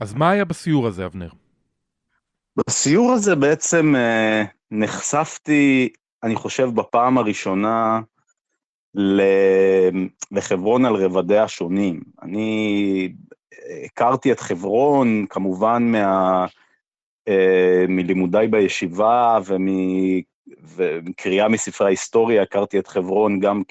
אז 0.00 0.14
מה 0.14 0.30
היה 0.30 0.44
בסיור 0.44 0.86
הזה, 0.86 1.06
אבנר? 1.06 1.28
בסיור 2.56 3.12
הזה 3.12 3.34
בעצם 3.34 3.94
uh, 3.94 4.48
נחשפתי, 4.70 5.88
אני 6.22 6.34
חושב, 6.34 6.68
בפעם 6.74 7.18
הראשונה 7.18 8.00
לחברון 10.30 10.84
על 10.84 10.94
רבדיה 10.94 11.42
השונים. 11.42 12.00
אני 12.22 13.12
הכרתי 13.84 14.32
את 14.32 14.40
חברון, 14.40 15.26
כמובן 15.30 15.82
מה, 15.92 16.46
אה, 17.28 17.84
מלימודיי 17.88 18.48
בישיבה 18.48 19.38
ומ, 19.46 19.66
ומקריאה 20.76 21.48
מספרי 21.48 21.86
ההיסטוריה, 21.86 22.42
הכרתי 22.42 22.78
את 22.78 22.86
חברון 22.86 23.40
גם 23.40 23.62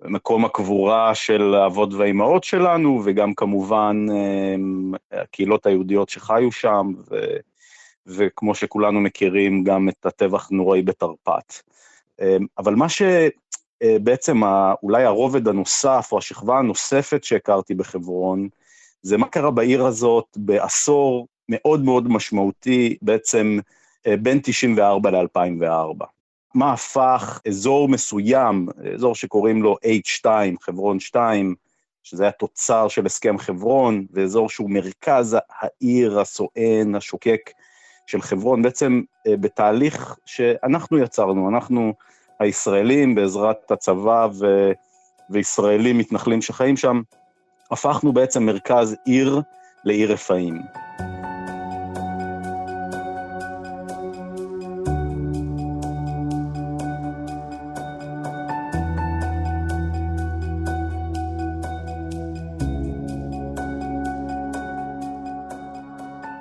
כמקום 0.00 0.44
הקבורה 0.44 1.14
של 1.14 1.54
האבות 1.54 1.94
והאימהות 1.94 2.44
שלנו, 2.44 3.02
וגם 3.04 3.34
כמובן 3.34 4.06
אה, 4.10 4.54
הקהילות 5.22 5.66
היהודיות 5.66 6.08
שחיו 6.08 6.52
שם, 6.52 6.92
ו, 7.10 7.36
וכמו 8.06 8.54
שכולנו 8.54 9.00
מכירים, 9.00 9.64
גם 9.64 9.88
את 9.88 10.06
הטבח 10.06 10.50
נוראי 10.50 10.82
בתרפ"ט. 10.82 11.54
אה, 12.20 12.36
אבל 12.58 12.74
מה 12.74 12.88
ש... 12.88 13.02
בעצם 14.02 14.40
אולי 14.82 15.04
הרובד 15.04 15.48
הנוסף, 15.48 16.08
או 16.12 16.18
השכבה 16.18 16.58
הנוספת 16.58 17.24
שהכרתי 17.24 17.74
בחברון, 17.74 18.48
זה 19.02 19.16
מה 19.16 19.28
קרה 19.28 19.50
בעיר 19.50 19.86
הזאת 19.86 20.26
בעשור 20.36 21.26
מאוד 21.48 21.84
מאוד 21.84 22.08
משמעותי, 22.08 22.96
בעצם 23.02 23.58
אה, 24.06 24.16
בין 24.16 24.40
94 24.42 25.10
ל-2004. 25.10 26.04
מה 26.54 26.72
הפך 26.72 27.40
אזור 27.48 27.88
מסוים, 27.88 28.66
אזור 28.94 29.14
שקוראים 29.14 29.62
לו 29.62 29.76
H2, 29.84 30.26
חברון 30.60 31.00
2, 31.00 31.54
שזה 32.02 32.22
היה 32.22 32.32
תוצר 32.32 32.88
של 32.88 33.06
הסכם 33.06 33.38
חברון, 33.38 34.06
ואזור 34.10 34.48
שהוא 34.48 34.70
מרכז 34.70 35.36
העיר 35.60 36.20
הסואן, 36.20 36.94
השוקק 36.96 37.50
של 38.06 38.20
חברון, 38.20 38.62
בעצם 38.62 39.02
אה, 39.26 39.36
בתהליך 39.36 40.16
שאנחנו 40.26 40.98
יצרנו, 40.98 41.48
אנחנו 41.48 41.92
הישראלים, 42.42 43.14
בעזרת 43.14 43.70
הצבא 43.70 44.28
ו... 44.40 44.72
וישראלים 45.30 45.98
מתנחלים 45.98 46.42
שחיים 46.42 46.76
שם, 46.76 47.02
הפכנו 47.70 48.12
בעצם 48.12 48.46
מרכז 48.46 48.96
עיר 49.04 49.40
לעיר 49.84 50.12
רפאים. 50.12 50.62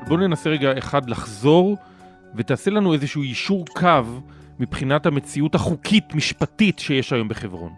בואו 0.07 0.19
ננסה 0.19 0.49
רגע 0.49 0.77
אחד 0.77 1.09
לחזור 1.09 1.77
ותעשה 2.35 2.71
לנו 2.71 2.93
איזשהו 2.93 3.23
יישור 3.23 3.65
קו 3.65 4.03
מבחינת 4.61 5.05
המציאות 5.05 5.55
החוקית-משפטית 5.55 6.79
שיש 6.79 7.13
היום 7.13 7.27
בחברון? 7.27 7.73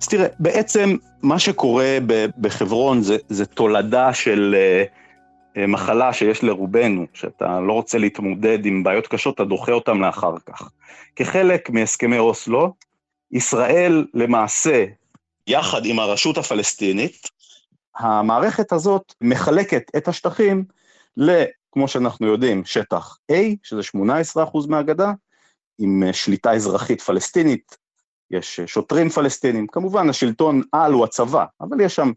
אז 0.00 0.08
תראה, 0.08 0.26
בעצם 0.38 0.96
מה 1.22 1.38
שקורה 1.38 1.98
בחברון 2.38 3.02
זה, 3.02 3.16
זה 3.28 3.46
תולדה 3.46 4.14
של 4.14 4.54
uh, 5.56 5.60
מחלה 5.68 6.12
שיש 6.12 6.44
לרובנו, 6.44 7.06
שאתה 7.14 7.60
לא 7.60 7.72
רוצה 7.72 7.98
להתמודד 7.98 8.66
עם 8.66 8.82
בעיות 8.82 9.06
קשות, 9.06 9.34
אתה 9.34 9.44
דוחה 9.44 9.72
אותן 9.72 9.98
לאחר 9.98 10.34
כך. 10.46 10.70
כחלק 11.16 11.70
מהסכמי 11.70 12.18
אוסלו, 12.18 12.74
ישראל 13.32 14.06
למעשה, 14.14 14.84
יחד 15.46 15.84
עם 15.84 15.98
הרשות 15.98 16.38
הפלסטינית, 16.38 17.30
המערכת 17.98 18.72
הזאת 18.72 19.14
מחלקת 19.20 19.90
את 19.96 20.08
השטחים 20.08 20.64
ל, 21.16 21.42
כמו 21.72 21.88
שאנחנו 21.88 22.26
יודעים, 22.26 22.64
שטח 22.64 23.18
A, 23.32 23.34
שזה 23.62 23.80
18% 24.36 24.38
מהגדה, 24.68 25.12
עם 25.78 26.02
שליטה 26.12 26.52
אזרחית 26.52 27.00
פלסטינית, 27.00 27.76
יש 28.30 28.60
שוטרים 28.60 29.08
פלסטינים, 29.08 29.66
כמובן 29.66 30.08
השלטון 30.08 30.62
על 30.72 30.92
הוא 30.92 31.04
הצבא, 31.04 31.44
אבל 31.60 31.80
יש 31.80 31.94
שם 31.94 32.12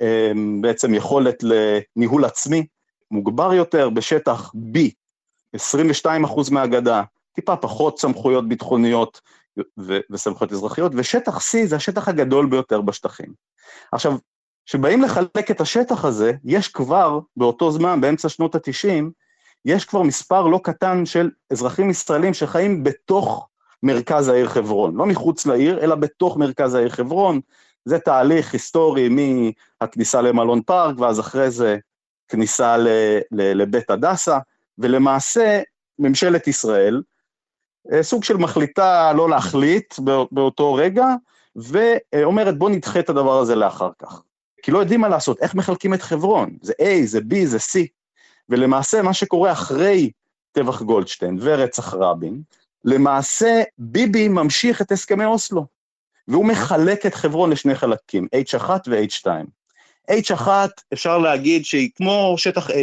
אה, 0.00 0.32
בעצם 0.60 0.94
יכולת 0.94 1.42
לניהול 1.42 2.24
עצמי 2.24 2.66
מוגבר 3.10 3.54
יותר 3.54 3.90
בשטח 3.90 4.52
B, 4.54 4.78
22% 5.56 6.08
מהגדה, 6.50 7.02
טיפה 7.32 7.56
פחות 7.56 7.98
סמכויות 7.98 8.48
ביטחוניות 8.48 9.20
וסמכויות 10.10 10.52
אזרחיות, 10.52 10.92
ושטח 10.94 11.38
C 11.38 11.56
זה 11.64 11.76
השטח 11.76 12.08
הגדול 12.08 12.46
ביותר 12.46 12.80
בשטחים. 12.80 13.32
עכשיו, 13.92 14.16
כשבאים 14.66 15.02
לחלק 15.02 15.50
את 15.50 15.60
השטח 15.60 16.04
הזה, 16.04 16.32
יש 16.44 16.68
כבר 16.68 17.20
באותו 17.36 17.72
זמן, 17.72 18.00
באמצע 18.00 18.28
שנות 18.28 18.54
ה-90, 18.54 19.04
יש 19.64 19.84
כבר 19.84 20.02
מספר 20.02 20.46
לא 20.46 20.60
קטן 20.62 21.06
של 21.06 21.30
אזרחים 21.50 21.90
ישראלים 21.90 22.34
שחיים 22.34 22.84
בתוך 22.84 23.48
מרכז 23.82 24.28
העיר 24.28 24.48
חברון, 24.48 24.96
לא 24.96 25.06
מחוץ 25.06 25.46
לעיר, 25.46 25.84
אלא 25.84 25.94
בתוך 25.94 26.36
מרכז 26.36 26.74
העיר 26.74 26.88
חברון. 26.88 27.40
זה 27.84 27.98
תהליך 27.98 28.52
היסטורי 28.52 29.08
מהכניסה 29.08 30.22
למלון 30.22 30.62
פארק, 30.62 30.98
ואז 30.98 31.20
אחרי 31.20 31.50
זה 31.50 31.78
כניסה 32.28 32.76
ל, 32.76 32.88
ל, 33.32 33.62
לבית 33.62 33.90
הדסה, 33.90 34.38
ולמעשה 34.78 35.60
ממשלת 35.98 36.48
ישראל, 36.48 37.02
אה, 37.92 38.02
סוג 38.02 38.24
של 38.24 38.36
מחליטה 38.36 39.12
לא 39.12 39.30
להחליט 39.30 39.94
באותו 40.30 40.74
רגע, 40.74 41.06
ואומרת 41.56 42.58
בוא 42.58 42.70
נדחה 42.70 43.00
את 43.00 43.10
הדבר 43.10 43.38
הזה 43.38 43.54
לאחר 43.54 43.90
כך. 43.98 44.22
כי 44.62 44.70
לא 44.70 44.78
יודעים 44.78 45.00
מה 45.00 45.08
לעשות, 45.08 45.38
איך 45.40 45.54
מחלקים 45.54 45.94
את 45.94 46.02
חברון, 46.02 46.56
זה 46.62 46.72
A, 46.80 47.04
זה 47.04 47.18
B, 47.18 47.34
זה 47.44 47.58
C. 47.58 47.99
ולמעשה 48.50 49.02
מה 49.02 49.14
שקורה 49.14 49.52
אחרי 49.52 50.10
טבח 50.52 50.82
גולדשטיין 50.82 51.38
ורצח 51.40 51.94
רבין, 51.94 52.42
למעשה 52.84 53.62
ביבי 53.78 54.28
ממשיך 54.28 54.82
את 54.82 54.92
הסכמי 54.92 55.24
אוסלו, 55.24 55.66
והוא 56.28 56.46
מחלק 56.46 57.06
את 57.06 57.14
חברון 57.14 57.50
לשני 57.50 57.74
חלקים, 57.74 58.28
H1 58.36 58.68
ו-H2. 58.86 59.26
H1 60.10 60.48
אפשר 60.92 61.18
להגיד 61.18 61.64
שהיא 61.64 61.90
כמו 61.96 62.34
שטח 62.36 62.70
A. 62.70 62.74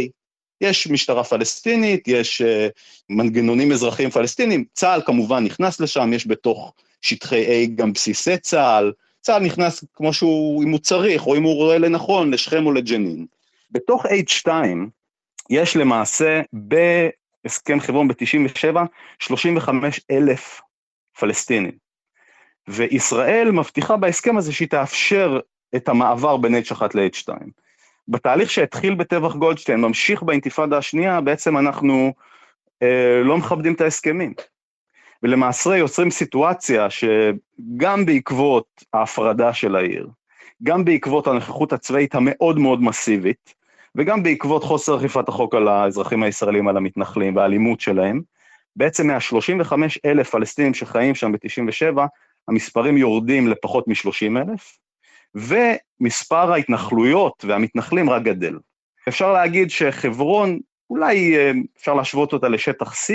יש 0.61 0.87
משטרה 0.87 1.23
פלסטינית, 1.23 2.07
יש 2.07 2.41
uh, 2.41 2.71
מנגנונים 3.09 3.71
אזרחיים 3.71 4.09
פלסטינים, 4.09 4.65
צה"ל 4.73 5.01
כמובן 5.05 5.43
נכנס 5.43 5.79
לשם, 5.79 6.13
יש 6.13 6.27
בתוך 6.27 6.73
שטחי 7.01 7.45
A 7.45 7.69
גם 7.75 7.93
בסיסי 7.93 8.37
צה"ל, 8.37 8.91
צה"ל 9.21 9.43
נכנס 9.43 9.83
כמו 9.93 10.13
שהוא, 10.13 10.63
אם 10.63 10.69
הוא 10.69 10.79
צריך, 10.79 11.27
או 11.27 11.35
אם 11.35 11.43
הוא 11.43 11.55
רואה 11.55 11.77
לנכון, 11.77 12.33
לשכם 12.33 12.65
או 12.65 12.71
לג'נין. 12.71 13.25
בתוך 13.71 14.05
H2 14.05 14.49
יש 15.49 15.75
למעשה 15.77 16.41
בהסכם 16.53 17.79
חברון 17.79 18.07
ב-97, 18.07 18.75
35 19.19 20.01
אלף 20.11 20.61
פלסטינים. 21.19 21.71
וישראל 22.67 23.51
מבטיחה 23.51 23.97
בהסכם 23.97 24.37
הזה 24.37 24.53
שהיא 24.53 24.67
תאפשר 24.67 25.39
את 25.75 25.89
המעבר 25.89 26.37
בין 26.37 26.55
H1 26.55 26.81
ל-H2. 26.93 27.33
בתהליך 28.07 28.51
שהתחיל 28.51 28.95
בטבח 28.95 29.35
גולדשטיין, 29.35 29.81
ממשיך 29.81 30.23
באינתיפאדה 30.23 30.77
השנייה, 30.77 31.21
בעצם 31.21 31.57
אנחנו 31.57 32.13
אה, 32.83 33.21
לא 33.23 33.37
מכבדים 33.37 33.73
את 33.73 33.81
ההסכמים. 33.81 34.33
ולמעשה 35.23 35.77
יוצרים 35.77 36.11
סיטואציה 36.11 36.87
שגם 36.89 38.05
בעקבות 38.05 38.83
ההפרדה 38.93 39.53
של 39.53 39.75
העיר, 39.75 40.07
גם 40.63 40.85
בעקבות 40.85 41.27
הנוכחות 41.27 41.73
הצבאית 41.73 42.15
המאוד 42.15 42.59
מאוד 42.59 42.81
מסיבית, 42.81 43.56
וגם 43.97 44.23
בעקבות 44.23 44.63
חוסר 44.63 44.97
אכיפת 44.97 45.29
החוק 45.29 45.55
על 45.55 45.67
האזרחים 45.67 46.23
הישראלים, 46.23 46.67
על 46.67 46.77
המתנחלים 46.77 47.35
והאלימות 47.35 47.79
שלהם, 47.79 48.21
בעצם 48.75 49.07
מה-35 49.07 49.73
אלף 50.05 50.29
פלסטינים 50.29 50.73
שחיים 50.73 51.15
שם 51.15 51.31
ב-97, 51.31 52.01
המספרים 52.47 52.97
יורדים 52.97 53.47
לפחות 53.47 53.87
מ-30 53.87 54.41
אלף, 54.41 54.77
ומספר 55.35 56.51
ההתנחלויות 56.53 57.45
והמתנחלים 57.47 58.09
רק 58.09 58.23
גדל. 58.23 58.57
אפשר 59.07 59.33
להגיד 59.33 59.69
שחברון, 59.69 60.59
אולי 60.89 61.37
אה, 61.37 61.51
אפשר 61.77 61.93
להשוות 61.93 62.33
אותה 62.33 62.49
לשטח 62.49 62.93
C, 62.93 63.13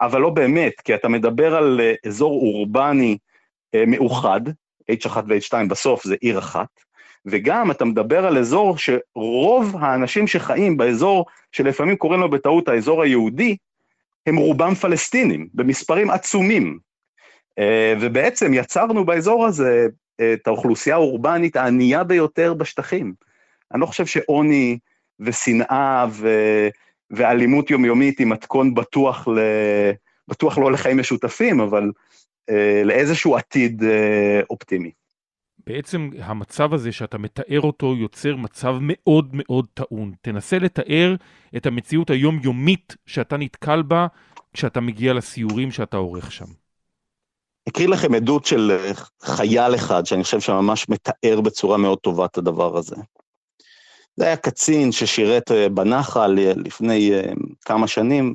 אבל 0.00 0.20
לא 0.20 0.30
באמת, 0.30 0.80
כי 0.80 0.94
אתה 0.94 1.08
מדבר 1.08 1.56
על 1.56 1.80
אה, 1.80 1.94
אזור 2.06 2.32
אורבני 2.32 3.18
אה, 3.74 3.84
מאוחד, 3.86 4.40
H1 4.92 5.16
ו-H2 5.28 5.68
בסוף 5.68 6.04
זה 6.04 6.16
עיר 6.20 6.38
אחת, 6.38 6.68
וגם 7.26 7.70
אתה 7.70 7.84
מדבר 7.84 8.26
על 8.26 8.38
אזור 8.38 8.76
שרוב 8.78 9.76
האנשים 9.80 10.26
שחיים 10.26 10.76
באזור 10.76 11.26
שלפעמים 11.52 11.96
קוראים 11.96 12.20
לו 12.20 12.30
בטעות 12.30 12.68
האזור 12.68 13.02
היהודי, 13.02 13.56
הם 14.26 14.36
רובם 14.36 14.74
פלסטינים, 14.74 15.48
במספרים 15.54 16.10
עצומים. 16.10 16.78
אה, 17.58 17.94
ובעצם 18.00 18.54
יצרנו 18.54 19.04
באזור 19.04 19.46
הזה 19.46 19.86
את 20.20 20.46
האוכלוסייה 20.46 20.96
האורבנית 20.96 21.56
הענייה 21.56 22.04
ביותר 22.04 22.54
בשטחים. 22.54 23.14
אני 23.72 23.80
לא 23.80 23.86
חושב 23.86 24.06
שעוני 24.06 24.78
ושנאה 25.20 26.06
ו... 26.10 26.28
ואלימות 27.10 27.70
יומיומית 27.70 28.18
היא 28.18 28.26
מתכון 28.26 28.74
בטוח, 28.74 29.28
ל... 29.28 29.38
בטוח 30.28 30.58
לא 30.58 30.72
לחיים 30.72 30.98
משותפים, 30.98 31.60
אבל 31.60 31.90
אה, 32.50 32.82
לאיזשהו 32.84 33.36
עתיד 33.36 33.84
אה, 33.84 34.40
אופטימי. 34.50 34.90
בעצם 35.66 36.10
המצב 36.18 36.74
הזה 36.74 36.92
שאתה 36.92 37.18
מתאר 37.18 37.60
אותו 37.60 37.96
יוצר 37.96 38.36
מצב 38.36 38.76
מאוד 38.80 39.28
מאוד 39.32 39.66
טעון. 39.74 40.12
תנסה 40.22 40.58
לתאר 40.58 41.14
את 41.56 41.66
המציאות 41.66 42.10
היומיומית 42.10 42.96
שאתה 43.06 43.36
נתקל 43.36 43.82
בה 43.82 44.06
כשאתה 44.52 44.80
מגיע 44.80 45.12
לסיורים 45.12 45.70
שאתה 45.70 45.96
עורך 45.96 46.32
שם. 46.32 46.44
אקריא 47.68 47.88
לכם 47.88 48.14
עדות 48.14 48.44
של 48.44 48.70
אה, 48.70 48.92
חייל 49.22 49.74
אחד, 49.74 50.06
שאני 50.06 50.24
חושב 50.24 50.40
שממש 50.40 50.88
מתאר 50.88 51.40
בצורה 51.40 51.76
מאוד 51.76 51.98
טובה 51.98 52.24
את 52.24 52.38
הדבר 52.38 52.76
הזה. 52.76 52.96
זה 54.16 54.24
היה 54.24 54.36
קצין 54.36 54.92
ששירת 54.92 55.50
אה, 55.50 55.68
בנחל 55.68 56.38
אה, 56.38 56.52
לפני 56.56 57.12
כמה 57.64 57.86
שנים. 57.86 58.34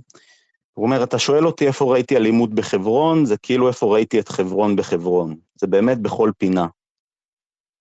הוא 0.74 0.86
אומר, 0.86 1.04
אתה 1.04 1.20
שואל 1.20 1.46
אותי 1.48 1.68
איפה 1.68 1.94
ראיתי 1.94 2.18
אלימות 2.18 2.54
בחברון, 2.54 3.26
זה 3.26 3.38
כאילו 3.38 3.68
איפה 3.68 3.94
ראיתי 3.94 4.20
את 4.20 4.30
חברון 4.30 4.76
בחברון. 4.76 5.36
זה 5.56 5.68
באמת 5.68 6.00
בכל 6.02 6.32
פינה. 6.38 6.68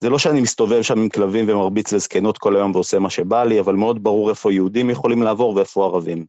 זה 0.00 0.10
לא 0.10 0.18
שאני 0.18 0.40
מסתובב 0.40 0.82
שם 0.82 0.98
עם 0.98 1.08
כלבים 1.08 1.48
ומרביץ 1.48 1.92
לזקנות 1.92 2.38
כל 2.38 2.56
היום 2.56 2.74
ועושה 2.74 2.98
מה 2.98 3.10
שבא 3.10 3.44
לי, 3.44 3.60
אבל 3.60 3.74
מאוד 3.74 4.02
ברור 4.02 4.30
איפה 4.30 4.52
יהודים 4.52 4.90
יכולים 4.90 5.22
לעבור 5.22 5.56
ואיפה 5.56 5.84
ערבים. 5.84 6.26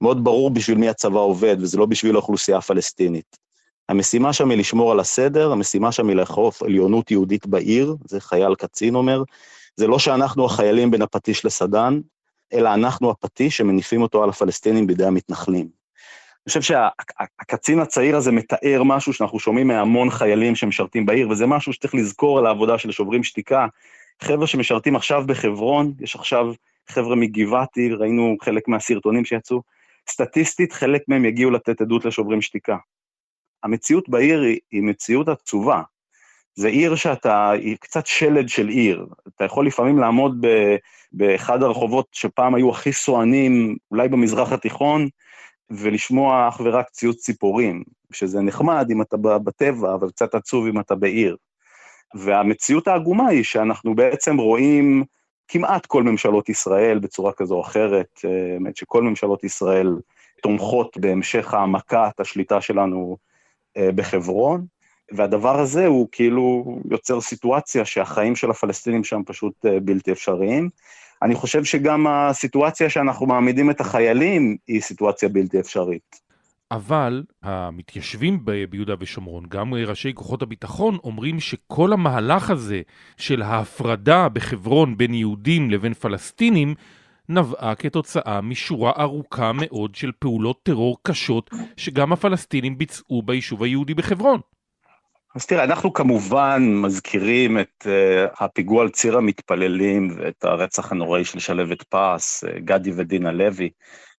מאוד 0.00 0.24
ברור 0.24 0.50
בשביל 0.50 0.78
מי 0.78 0.88
הצבא 0.88 1.18
עובד, 1.18 1.56
וזה 1.60 1.78
לא 1.78 1.86
בשביל 1.86 2.14
האוכלוסייה 2.14 2.58
הפלסטינית. 2.58 3.36
המשימה 3.88 4.32
שם 4.32 4.50
היא 4.50 4.58
לשמור 4.58 4.92
על 4.92 5.00
הסדר, 5.00 5.52
המשימה 5.52 5.92
שם 5.92 6.08
היא 6.08 6.16
לאכוף 6.16 6.62
עליונות 6.62 7.10
יהודית 7.10 7.46
בעיר, 7.46 7.96
זה 8.08 8.20
חייל 8.20 8.54
קצין 8.54 8.94
אומר, 8.94 9.22
זה 9.76 9.86
לא 9.86 9.98
שאנחנו 9.98 10.46
החיילים 10.46 10.90
בין 10.90 11.02
הפטיש 11.02 11.44
לסדן, 11.44 12.00
אלא 12.52 12.74
אנחנו 12.74 13.10
הפטיש 13.10 13.56
שמניפים 13.56 14.02
אותו 14.02 14.22
על 14.22 14.28
הפלסטינים 14.28 14.86
בידי 14.86 15.06
המתנחלים. 15.06 15.77
חושב 16.48 16.62
שהקצין 16.62 17.78
הצעיר 17.78 18.16
הזה 18.16 18.32
מתאר 18.32 18.82
משהו 18.84 19.12
שאנחנו 19.12 19.38
שומעים 19.38 19.68
מהמון 19.68 20.10
חיילים 20.10 20.54
שמשרתים 20.54 21.06
בעיר, 21.06 21.28
וזה 21.30 21.46
משהו 21.46 21.72
שצריך 21.72 21.94
לזכור 21.94 22.38
על 22.38 22.46
העבודה 22.46 22.78
של 22.78 22.90
שוברים 22.90 23.24
שתיקה. 23.24 23.66
חבר'ה 24.22 24.46
שמשרתים 24.46 24.96
עכשיו 24.96 25.24
בחברון, 25.26 25.92
יש 26.00 26.14
עכשיו 26.16 26.46
חבר'ה 26.88 27.16
מגבעתי, 27.16 27.90
ראינו 27.92 28.36
חלק 28.42 28.68
מהסרטונים 28.68 29.24
שיצאו, 29.24 29.62
סטטיסטית 30.10 30.72
חלק 30.72 31.02
מהם 31.08 31.24
יגיעו 31.24 31.50
לתת 31.50 31.80
עדות 31.80 32.04
לשוברים 32.04 32.42
שתיקה. 32.42 32.76
המציאות 33.62 34.08
בעיר 34.08 34.40
היא, 34.40 34.58
היא 34.70 34.82
מציאות 34.82 35.28
עצובה. 35.28 35.82
זה 36.54 36.68
עיר 36.68 36.94
שאתה, 36.94 37.50
היא 37.50 37.76
קצת 37.80 38.06
שלד 38.06 38.48
של 38.48 38.68
עיר. 38.68 39.06
אתה 39.28 39.44
יכול 39.44 39.66
לפעמים 39.66 39.98
לעמוד 39.98 40.46
ב, 40.46 40.76
באחד 41.12 41.62
הרחובות 41.62 42.06
שפעם 42.12 42.54
היו 42.54 42.70
הכי 42.70 42.92
סוענים, 42.92 43.76
אולי 43.90 44.08
במזרח 44.08 44.52
התיכון, 44.52 45.08
ולשמוע 45.70 46.48
אך 46.48 46.60
ורק 46.64 46.88
ציוץ 46.90 47.24
ציפורים, 47.24 47.82
שזה 48.12 48.40
נחמד 48.40 48.88
אם 48.90 49.02
אתה 49.02 49.16
בטבע, 49.16 49.94
אבל 49.94 50.10
קצת 50.10 50.34
עצוב 50.34 50.66
אם 50.66 50.80
אתה 50.80 50.94
בעיר. 50.94 51.36
והמציאות 52.14 52.88
העגומה 52.88 53.28
היא 53.28 53.44
שאנחנו 53.44 53.94
בעצם 53.94 54.36
רואים 54.36 55.04
כמעט 55.48 55.86
כל 55.86 56.02
ממשלות 56.02 56.48
ישראל 56.48 56.98
בצורה 56.98 57.32
כזו 57.32 57.54
או 57.54 57.60
אחרת, 57.60 58.20
האמת 58.24 58.76
שכל 58.76 59.02
ממשלות 59.02 59.44
ישראל 59.44 59.96
תומכות 60.42 60.98
בהמשך 60.98 61.54
העמקת 61.54 62.20
השליטה 62.20 62.60
שלנו 62.60 63.16
אה, 63.76 63.92
בחברון, 63.94 64.66
והדבר 65.12 65.60
הזה 65.60 65.86
הוא 65.86 66.08
כאילו 66.12 66.78
יוצר 66.90 67.20
סיטואציה 67.20 67.84
שהחיים 67.84 68.36
של 68.36 68.50
הפלסטינים 68.50 69.04
שם 69.04 69.22
פשוט 69.26 69.66
אה, 69.66 69.80
בלתי 69.80 70.12
אפשריים. 70.12 70.68
אני 71.22 71.34
חושב 71.34 71.64
שגם 71.64 72.06
הסיטואציה 72.06 72.90
שאנחנו 72.90 73.26
מעמידים 73.26 73.70
את 73.70 73.80
החיילים 73.80 74.56
היא 74.68 74.80
סיטואציה 74.80 75.28
בלתי 75.28 75.60
אפשרית. 75.60 76.28
אבל 76.70 77.22
המתיישבים 77.42 78.44
ביהודה 78.70 78.94
ושומרון, 79.00 79.44
גם 79.48 79.74
ראשי 79.74 80.14
כוחות 80.14 80.42
הביטחון, 80.42 80.98
אומרים 81.04 81.40
שכל 81.40 81.92
המהלך 81.92 82.50
הזה 82.50 82.82
של 83.16 83.42
ההפרדה 83.42 84.28
בחברון 84.28 84.96
בין 84.96 85.14
יהודים 85.14 85.70
לבין 85.70 85.94
פלסטינים, 85.94 86.74
נבעה 87.28 87.74
כתוצאה 87.74 88.40
משורה 88.40 88.92
ארוכה 88.98 89.52
מאוד 89.52 89.94
של 89.94 90.12
פעולות 90.18 90.60
טרור 90.62 90.98
קשות 91.02 91.50
שגם 91.76 92.12
הפלסטינים 92.12 92.78
ביצעו 92.78 93.22
ביישוב 93.22 93.62
היהודי 93.62 93.94
בחברון. 93.94 94.40
אז 95.38 95.46
תראה, 95.46 95.64
אנחנו 95.64 95.92
כמובן 95.92 96.62
מזכירים 96.74 97.58
את 97.58 97.86
uh, 97.86 98.44
הפיגוע 98.44 98.82
על 98.82 98.88
ציר 98.88 99.16
המתפללים 99.16 100.08
ואת 100.16 100.44
הרצח 100.44 100.92
הנוראי 100.92 101.24
של 101.24 101.38
שלוות 101.38 101.82
פס, 101.82 102.44
uh, 102.44 102.58
גדי 102.58 102.92
ודינה 102.96 103.32
לוי. 103.32 103.70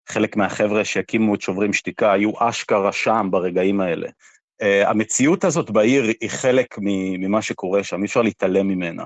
חלק 0.09 0.35
מהחבר'ה 0.35 0.85
שהקימו 0.85 1.35
את 1.35 1.41
שוברים 1.41 1.73
שתיקה 1.73 2.11
היו 2.11 2.31
אשכרה 2.37 2.91
שם 2.91 3.27
ברגעים 3.31 3.81
האלה. 3.81 4.07
Uh, 4.07 4.87
המציאות 4.87 5.43
הזאת 5.43 5.69
בעיר 5.69 6.03
היא 6.21 6.29
חלק 6.29 6.75
ממה 6.81 7.41
שקורה 7.41 7.83
שם, 7.83 7.99
אי 7.99 8.05
אפשר 8.05 8.21
להתעלם 8.21 8.67
ממנה. 8.67 9.03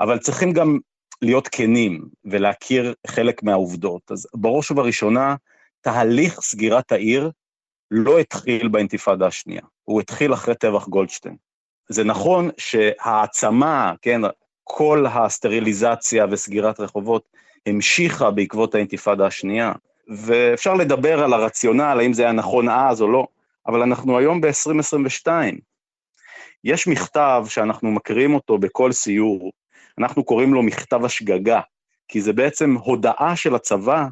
אבל 0.00 0.18
צריכים 0.18 0.52
גם 0.52 0.78
להיות 1.22 1.48
כנים 1.48 2.04
ולהכיר 2.24 2.94
חלק 3.06 3.42
מהעובדות. 3.42 4.10
אז 4.10 4.26
בראש 4.34 4.70
ובראשונה, 4.70 5.34
תהליך 5.80 6.40
סגירת 6.40 6.92
העיר 6.92 7.30
לא 7.94 8.18
התחיל 8.18 8.68
באינתיפאדה 8.68 9.26
השנייה, 9.26 9.62
הוא 9.84 10.00
התחיל 10.00 10.32
אחרי 10.32 10.54
טבח 10.54 10.88
גולדשטיין. 10.88 11.36
זה 11.88 12.04
נכון 12.04 12.50
שהעצמה, 12.58 13.94
כן, 14.02 14.20
כל 14.64 15.06
הסטריליזציה 15.06 16.26
וסגירת 16.30 16.80
רחובות 16.80 17.24
המשיכה 17.66 18.30
בעקבות 18.30 18.74
האינתיפאדה 18.74 19.26
השנייה, 19.26 19.72
ואפשר 20.08 20.74
לדבר 20.74 21.24
על 21.24 21.32
הרציונל, 21.32 21.96
האם 22.00 22.12
זה 22.12 22.22
היה 22.22 22.32
נכון 22.32 22.68
אז 22.68 23.02
או 23.02 23.08
לא, 23.08 23.26
אבל 23.66 23.82
אנחנו 23.82 24.18
היום 24.18 24.40
ב-2022. 24.40 25.28
יש 26.64 26.88
מכתב 26.88 27.44
שאנחנו 27.48 27.90
מקריאים 27.90 28.34
אותו 28.34 28.58
בכל 28.58 28.92
סיור, 28.92 29.52
אנחנו 29.98 30.24
קוראים 30.24 30.54
לו 30.54 30.62
מכתב 30.62 31.04
השגגה, 31.04 31.60
כי 32.08 32.20
זה 32.20 32.32
בעצם 32.32 32.74
הודאה 32.74 33.36
של 33.36 33.54
הצבא 33.54 34.06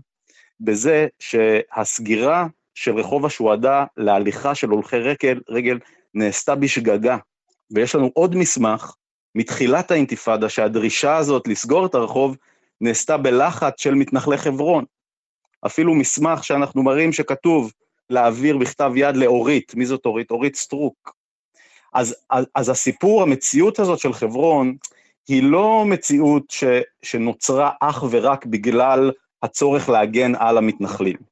בזה 0.60 1.06
שהסגירה 1.18 2.46
של 2.74 2.98
רחוב 2.98 3.26
השוהדא 3.26 3.84
להליכה 3.96 4.54
של 4.54 4.68
הולכי 4.68 4.96
רגל, 4.96 5.40
רגל 5.48 5.78
נעשתה 6.14 6.54
בשגגה. 6.54 7.16
ויש 7.70 7.94
לנו 7.94 8.10
עוד 8.14 8.36
מסמך 8.36 8.94
מתחילת 9.34 9.90
האינתיפאדה 9.90 10.48
שהדרישה 10.48 11.16
הזאת 11.16 11.48
לסגור 11.48 11.86
את 11.86 11.94
הרחוב 11.94 12.36
נעשתה 12.80 13.16
בלחץ 13.16 13.80
של 13.80 13.94
מתנחלי 13.94 14.36
חברון. 14.36 14.84
אפילו 15.66 15.94
מסמך 15.94 16.44
שאנחנו 16.44 16.82
מראים 16.82 17.12
שכתוב 17.12 17.72
להעביר 18.10 18.58
בכתב 18.58 18.92
יד 18.96 19.16
לאורית, 19.16 19.74
מי 19.74 19.86
זאת 19.86 20.06
אורית? 20.06 20.30
אורית 20.30 20.56
סטרוק. 20.56 21.14
אז, 21.92 22.16
אז, 22.30 22.46
אז 22.54 22.68
הסיפור, 22.68 23.22
המציאות 23.22 23.78
הזאת 23.78 23.98
של 23.98 24.12
חברון, 24.12 24.76
היא 25.28 25.42
לא 25.42 25.84
מציאות 25.86 26.50
ש, 26.50 26.64
שנוצרה 27.02 27.70
אך 27.80 28.04
ורק 28.10 28.46
בגלל 28.46 29.10
הצורך 29.42 29.88
להגן 29.88 30.34
על 30.34 30.58
המתנחלים. 30.58 31.29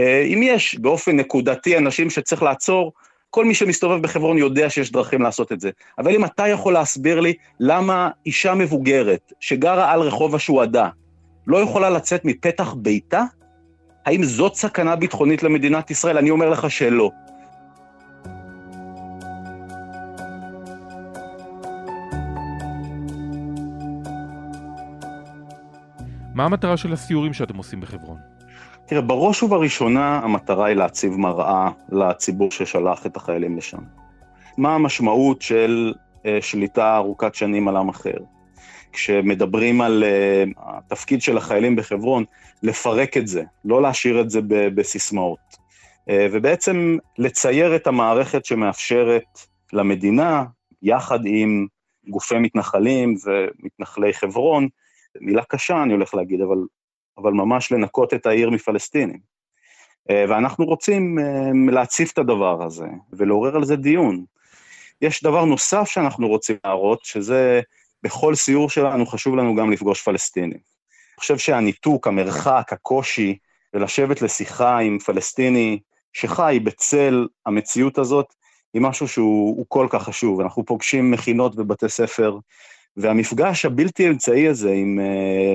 אה, 0.00 0.22
אם 0.22 0.40
יש 0.42 0.78
באופן 0.78 1.16
נקודתי 1.16 1.78
אנשים 1.78 2.10
שצריך 2.10 2.42
לעצור, 2.42 2.92
כל 3.30 3.44
מי 3.44 3.54
שמסתובב 3.54 4.02
בחברון 4.02 4.38
יודע 4.38 4.70
שיש 4.70 4.92
דרכים 4.92 5.22
לעשות 5.22 5.52
את 5.52 5.60
זה. 5.60 5.70
אבל 5.98 6.14
אם 6.14 6.24
אתה 6.24 6.48
יכול 6.48 6.72
להסביר 6.72 7.20
לי 7.20 7.34
למה 7.60 8.10
אישה 8.26 8.54
מבוגרת 8.54 9.32
שגרה 9.40 9.92
על 9.92 10.00
רחוב 10.00 10.34
השועדה 10.34 10.88
לא 11.46 11.58
יכולה 11.58 11.90
לצאת 11.90 12.24
מפתח 12.24 12.74
ביתה? 12.74 13.22
האם 14.06 14.24
זאת 14.24 14.54
סכנה 14.54 14.96
ביטחונית 14.96 15.42
למדינת 15.42 15.90
ישראל? 15.90 16.18
אני 16.18 16.30
אומר 16.30 16.50
לך 16.50 16.70
שלא. 16.70 17.10
מה 26.34 26.44
המטרה 26.44 26.76
של 26.76 26.92
הסיורים 26.92 27.32
שאתם 27.32 27.56
עושים 27.56 27.80
בחברון? 27.80 28.39
תראה, 28.90 29.02
בראש 29.02 29.42
ובראשונה 29.42 30.18
המטרה 30.18 30.66
היא 30.66 30.76
להציב 30.76 31.16
מראה 31.16 31.70
לציבור 31.92 32.50
ששלח 32.50 33.06
את 33.06 33.16
החיילים 33.16 33.56
לשם. 33.56 33.78
מה 34.58 34.74
המשמעות 34.74 35.42
של 35.42 35.92
uh, 36.16 36.26
שליטה 36.40 36.96
ארוכת 36.96 37.34
שנים 37.34 37.68
על 37.68 37.76
עם 37.76 37.88
אחר? 37.88 38.16
כשמדברים 38.92 39.80
על 39.80 40.04
uh, 40.04 40.60
התפקיד 40.62 41.22
של 41.22 41.36
החיילים 41.36 41.76
בחברון, 41.76 42.24
לפרק 42.62 43.16
את 43.16 43.26
זה, 43.26 43.42
לא 43.64 43.82
להשאיר 43.82 44.20
את 44.20 44.30
זה 44.30 44.40
בסיסמאות. 44.48 45.38
Uh, 45.50 46.12
ובעצם 46.32 46.96
לצייר 47.18 47.76
את 47.76 47.86
המערכת 47.86 48.44
שמאפשרת 48.44 49.38
למדינה, 49.72 50.44
יחד 50.82 51.20
עם 51.24 51.66
גופי 52.08 52.38
מתנחלים 52.38 53.14
ומתנחלי 53.24 54.12
חברון, 54.12 54.68
מילה 55.20 55.42
קשה 55.44 55.82
אני 55.82 55.92
הולך 55.92 56.14
להגיד, 56.14 56.40
אבל 56.40 56.58
אבל 57.18 57.32
ממש 57.32 57.72
לנקות 57.72 58.14
את 58.14 58.26
העיר 58.26 58.50
מפלסטינים. 58.50 59.18
אה, 60.10 60.24
ואנחנו 60.28 60.64
רוצים 60.64 61.18
אה, 61.18 61.72
להציף 61.72 62.12
את 62.12 62.18
הדבר 62.18 62.62
הזה 62.62 62.86
ולעורר 63.12 63.56
על 63.56 63.64
זה 63.64 63.76
דיון. 63.76 64.24
יש 65.02 65.22
דבר 65.22 65.44
נוסף 65.44 65.88
שאנחנו 65.88 66.28
רוצים 66.28 66.56
להראות, 66.64 67.04
שזה 67.04 67.60
בכל 68.02 68.34
סיור 68.34 68.70
שלנו 68.70 69.06
חשוב 69.06 69.36
לנו 69.36 69.54
גם 69.54 69.70
לפגוש 69.70 70.02
פלסטינים. 70.02 70.50
אני 70.50 71.20
חושב 71.20 71.38
שהניתוק, 71.38 72.06
המרחק, 72.06 72.72
הקושי, 72.72 73.38
ולשבת 73.74 74.22
לשיחה 74.22 74.78
עם 74.78 74.98
פלסטיני 74.98 75.78
שחי 76.12 76.60
בצל 76.64 77.26
המציאות 77.46 77.98
הזאת, 77.98 78.34
היא 78.74 78.82
משהו 78.82 79.08
שהוא 79.08 79.64
כל 79.68 79.86
כך 79.90 80.02
חשוב. 80.02 80.40
אנחנו 80.40 80.64
פוגשים 80.64 81.10
מכינות 81.10 81.52
ובתי 81.56 81.88
ספר, 81.88 82.38
והמפגש 82.96 83.64
הבלתי 83.64 84.08
אמצעי 84.08 84.48
הזה 84.48 84.72
עם, 84.72 85.00
אה, 85.00 85.54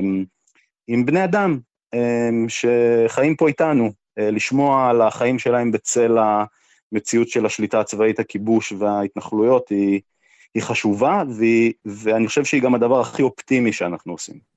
עם 0.87 1.05
בני 1.05 1.23
אדם 1.23 1.59
אמ, 1.93 2.45
שחיים 2.49 3.35
פה 3.35 3.47
איתנו, 3.47 3.91
אה, 4.19 4.31
לשמוע 4.31 4.89
על 4.89 5.01
החיים 5.01 5.39
שלהם 5.39 5.71
בצל 5.71 6.17
המציאות 6.17 7.29
של 7.29 7.45
השליטה 7.45 7.79
הצבאית, 7.79 8.19
הכיבוש 8.19 8.71
וההתנחלויות, 8.71 9.69
היא, 9.69 10.01
היא 10.53 10.63
חשובה, 10.63 11.23
והיא, 11.37 11.73
ואני 11.85 12.27
חושב 12.27 12.45
שהיא 12.45 12.61
גם 12.61 12.75
הדבר 12.75 13.01
הכי 13.01 13.23
אופטימי 13.23 13.73
שאנחנו 13.73 14.11
עושים. 14.11 14.55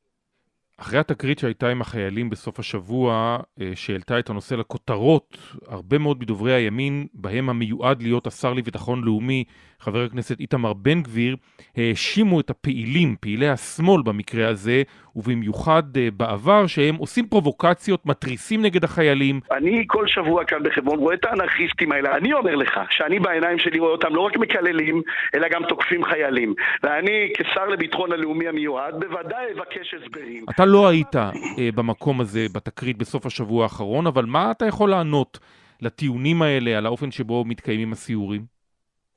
אחרי 0.80 0.98
התקרית 0.98 1.38
שהייתה 1.38 1.68
עם 1.68 1.80
החיילים 1.80 2.30
בסוף 2.30 2.58
השבוע, 2.58 3.38
אה, 3.60 3.72
שהעלתה 3.74 4.18
את 4.18 4.30
הנושא 4.30 4.54
לכותרות, 4.54 5.38
הרבה 5.66 5.98
מאוד 5.98 6.20
מדוברי 6.20 6.52
הימין, 6.52 7.06
בהם 7.14 7.50
המיועד 7.50 8.02
להיות 8.02 8.26
השר 8.26 8.52
לביטחון 8.52 9.04
לאומי, 9.04 9.44
חבר 9.80 10.04
הכנסת 10.04 10.40
איתמר 10.40 10.72
בן 10.72 11.02
גביר, 11.02 11.36
האשימו 11.76 12.40
את 12.40 12.50
הפעילים, 12.50 13.16
פעילי 13.20 13.48
השמאל 13.48 14.02
במקרה 14.02 14.48
הזה, 14.48 14.82
ובמיוחד 15.18 15.82
אה, 15.96 16.08
בעבר, 16.16 16.66
שהם 16.66 16.94
עושים 16.94 17.26
פרובוקציות, 17.26 18.06
מתריסים 18.06 18.62
נגד 18.62 18.84
החיילים. 18.84 19.40
אני 19.52 19.84
כל 19.86 20.06
שבוע 20.06 20.44
כאן 20.44 20.62
בחברון 20.62 20.98
רואה 20.98 21.14
את 21.14 21.24
האנרכיסטים 21.24 21.92
האלה. 21.92 22.16
אני 22.16 22.32
אומר 22.32 22.54
לך 22.54 22.80
שאני 22.90 23.18
בעיניים 23.18 23.58
שלי 23.58 23.78
רואה 23.78 23.92
אותם 23.92 24.14
לא 24.14 24.20
רק 24.20 24.36
מקללים, 24.36 25.02
אלא 25.34 25.48
גם 25.48 25.62
תוקפים 25.68 26.04
חיילים. 26.04 26.54
ואני, 26.82 27.32
כשר 27.36 27.66
לביטחון 27.66 28.12
הלאומי 28.12 28.48
המיועד, 28.48 28.94
בוודאי 28.94 29.44
אבקש 29.56 29.94
הסברים. 29.94 30.44
אתה 30.50 30.64
לא 30.64 30.88
היית 30.88 31.16
אה, 31.16 31.32
במקום 31.74 32.20
הזה, 32.20 32.46
בתקרית, 32.54 32.98
בסוף 32.98 33.26
השבוע 33.26 33.62
האחרון, 33.62 34.06
אבל 34.06 34.24
מה 34.24 34.50
אתה 34.50 34.66
יכול 34.66 34.90
לענות 34.90 35.38
לטיעונים 35.82 36.42
האלה, 36.42 36.78
על 36.78 36.86
האופן 36.86 37.10
שבו 37.10 37.44
מתקיימים 37.44 37.92
הסיורים? 37.92 38.58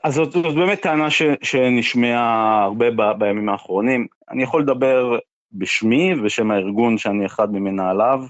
אז 0.03 0.13
זאת, 0.13 0.31
זאת 0.31 0.55
באמת 0.55 0.81
טענה 0.81 1.09
ש, 1.09 1.21
שנשמעה 1.41 2.63
הרבה 2.63 2.91
ב, 2.91 3.01
בימים 3.17 3.49
האחרונים. 3.49 4.07
אני 4.31 4.43
יכול 4.43 4.61
לדבר 4.61 5.17
בשמי 5.53 6.13
ובשם 6.13 6.51
הארגון 6.51 6.97
שאני 6.97 7.25
אחד 7.25 7.53
ממנהליו, 7.53 8.23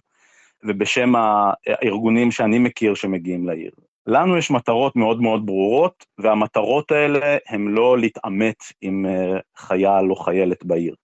ובשם 0.64 1.14
הארגונים 1.16 2.32
שאני 2.32 2.60
מכיר 2.60 2.94
שמגיעים 2.94 3.48
לעיר. 3.48 3.72
לנו 4.08 4.38
יש 4.38 4.52
מטרות 4.52 4.96
מאוד 4.96 5.22
מאוד 5.22 5.46
ברורות, 5.46 6.06
והמטרות 6.18 6.92
האלה 6.92 7.38
הן 7.48 7.68
לא 7.68 7.98
להתעמת 7.98 8.64
עם 8.82 9.06
אה, 9.06 9.40
חייל 9.58 10.10
או 10.10 10.16
חיילת 10.16 10.66
בעיר. 10.66 10.96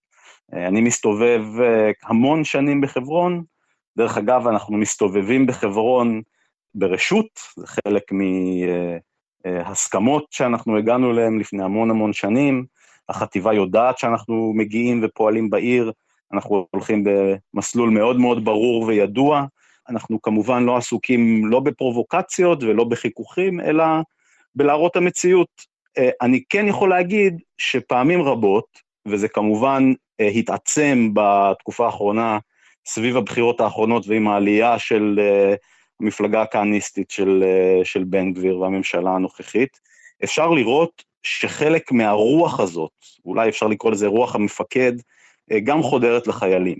אה, 0.54 0.68
אני 0.68 0.82
מסתובב 0.82 1.44
אה, 1.62 1.92
המון 2.04 2.44
שנים 2.44 2.82
בחברון, 2.82 3.44
דרך 3.98 4.18
אגב, 4.18 4.48
אנחנו 4.48 4.78
מסתובבים 4.78 5.48
בחברון 5.48 6.22
ברשות, 6.76 7.40
זה 7.56 7.68
חלק 7.68 8.04
מהסכמות 9.46 10.26
שאנחנו 10.32 10.78
הגענו 10.78 11.12
אליהן 11.12 11.40
לפני 11.40 11.64
המון 11.64 11.90
המון 11.90 12.14
שנים, 12.14 12.66
החטיבה 13.10 13.54
יודעת 13.54 13.98
שאנחנו 13.98 14.54
מגיעים 14.56 15.02
ופועלים 15.04 15.50
בעיר, 15.50 15.92
אנחנו 16.34 16.68
הולכים 16.72 17.04
במסלול 17.04 17.90
מאוד 17.90 18.20
מאוד 18.20 18.46
ברור 18.46 18.84
וידוע, 18.84 19.46
אנחנו 19.90 20.22
כמובן 20.22 20.64
לא 20.64 20.78
עסוקים 20.78 21.46
לא 21.46 21.60
בפרובוקציות 21.60 22.64
ולא 22.64 22.84
בחיכוכים, 22.84 23.60
אלא 23.60 23.84
בלהראות 24.56 24.96
המציאות. 24.96 25.48
אה, 25.98 26.10
אני 26.22 26.44
כן 26.50 26.68
יכול 26.68 26.90
להגיד 26.90 27.42
שפעמים 27.58 28.22
רבות, 28.22 28.66
וזה 29.08 29.28
כמובן 29.28 29.94
אה, 30.20 30.28
התעצם 30.28 31.10
בתקופה 31.14 31.86
האחרונה 31.86 32.40
סביב 32.88 33.18
הבחירות 33.18 33.62
האחרונות 33.62 34.08
ועם 34.08 34.28
העלייה 34.28 34.80
של 34.80 35.20
אה, 35.22 35.56
המפלגה 36.02 36.42
הכהניסטית 36.42 37.12
של, 37.12 37.44
של 37.84 38.04
בן 38.04 38.34
גביר 38.34 38.60
והממשלה 38.60 39.12
הנוכחית, 39.12 39.80
אפשר 40.24 40.50
לראות 40.50 41.04
שחלק 41.24 41.92
מהרוח 41.92 42.60
הזאת, 42.60 42.92
אולי 43.26 43.50
אפשר 43.50 43.68
לקרוא 43.68 43.92
לזה 43.92 44.08
רוח 44.08 44.36
המפקד, 44.36 44.94
גם 45.64 45.84
חודרת 45.84 46.28
לחיילים. 46.28 46.78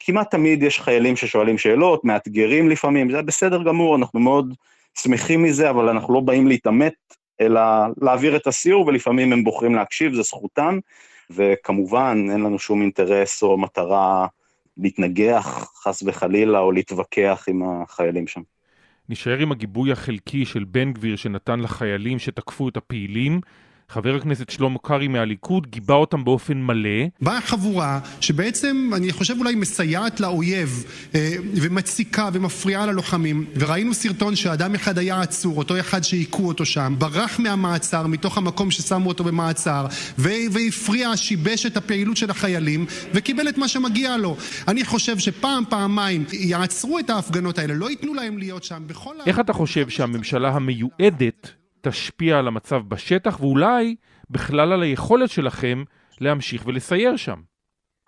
כמעט 0.00 0.30
תמיד 0.30 0.62
יש 0.62 0.80
חיילים 0.80 1.16
ששואלים 1.16 1.58
שאלות, 1.58 2.04
מאתגרים 2.04 2.68
לפעמים, 2.68 3.10
זה 3.10 3.22
בסדר 3.22 3.62
גמור, 3.62 3.96
אנחנו 3.96 4.20
מאוד 4.20 4.54
שמחים 4.98 5.42
מזה, 5.42 5.70
אבל 5.70 5.88
אנחנו 5.88 6.14
לא 6.14 6.20
באים 6.20 6.46
להתעמת, 6.46 6.94
אלא 7.40 7.60
להעביר 8.02 8.36
את 8.36 8.46
הסיור, 8.46 8.86
ולפעמים 8.86 9.32
הם 9.32 9.44
בוחרים 9.44 9.74
להקשיב, 9.74 10.14
זו 10.14 10.22
זכותם, 10.22 10.78
וכמובן 11.30 12.26
אין 12.30 12.40
לנו 12.40 12.58
שום 12.58 12.82
אינטרס 12.82 13.42
או 13.42 13.58
מטרה 13.58 14.26
להתנגח, 14.76 15.72
חס 15.82 16.02
וחלילה, 16.06 16.58
או 16.58 16.72
להתווכח 16.72 17.44
עם 17.48 17.62
החיילים 17.62 18.26
שם. 18.26 18.40
נשאר 19.08 19.38
עם 19.38 19.52
הגיבוי 19.52 19.92
החלקי 19.92 20.44
של 20.44 20.64
בן 20.64 20.92
גביר 20.92 21.16
שנתן 21.16 21.60
לחיילים 21.60 22.18
שתקפו 22.18 22.68
את 22.68 22.76
הפעילים, 22.76 23.40
חבר 23.88 24.16
הכנסת 24.16 24.50
שלמה 24.50 24.78
קרעי 24.78 25.08
מהליכוד 25.08 25.66
גיבה 25.66 25.94
אותם 25.94 26.24
באופן 26.24 26.62
מלא. 26.62 27.06
באה 27.20 27.40
חבורה 27.40 28.00
שבעצם, 28.20 28.90
אני 28.96 29.12
חושב 29.12 29.34
אולי 29.38 29.54
מסייעת 29.54 30.20
לאויב 30.20 30.84
אה, 31.14 31.32
ומציקה 31.54 32.28
ומפריעה 32.32 32.86
ללוחמים, 32.86 33.46
וראינו 33.56 33.94
סרטון 33.94 34.36
שאדם 34.36 34.74
אחד 34.74 34.98
היה 34.98 35.20
עצור, 35.20 35.58
אותו 35.58 35.80
אחד 35.80 36.04
שהיכו 36.04 36.48
אותו 36.48 36.64
שם, 36.64 36.94
ברח 36.98 37.40
מהמעצר, 37.40 38.06
מתוך 38.06 38.38
המקום 38.38 38.70
ששמו 38.70 39.08
אותו 39.08 39.24
במעצר, 39.24 39.86
והפריע, 40.18 41.16
שיבש 41.16 41.66
את 41.66 41.76
הפעילות 41.76 42.16
של 42.16 42.30
החיילים, 42.30 42.86
וקיבל 43.14 43.48
את 43.48 43.58
מה 43.58 43.68
שמגיע 43.68 44.16
לו. 44.16 44.36
אני 44.68 44.84
חושב 44.84 45.18
שפעם, 45.18 45.64
פעמיים, 45.68 46.24
יעצרו 46.32 46.98
את 46.98 47.10
ההפגנות 47.10 47.58
האלה, 47.58 47.74
לא 47.74 47.90
ייתנו 47.90 48.14
להם 48.14 48.38
להיות 48.38 48.64
שם. 48.64 48.82
בכל 48.86 49.14
איך 49.26 49.40
אתה 49.40 49.52
חושב 49.52 49.88
שהממשלה 49.88 50.48
המיועדת 50.50 51.61
תשפיע 51.82 52.38
על 52.38 52.48
המצב 52.48 52.80
בשטח, 52.88 53.40
ואולי 53.40 53.96
בכלל 54.30 54.72
על 54.72 54.82
היכולת 54.82 55.30
שלכם 55.30 55.84
להמשיך 56.20 56.66
ולסייר 56.66 57.16
שם. 57.16 57.40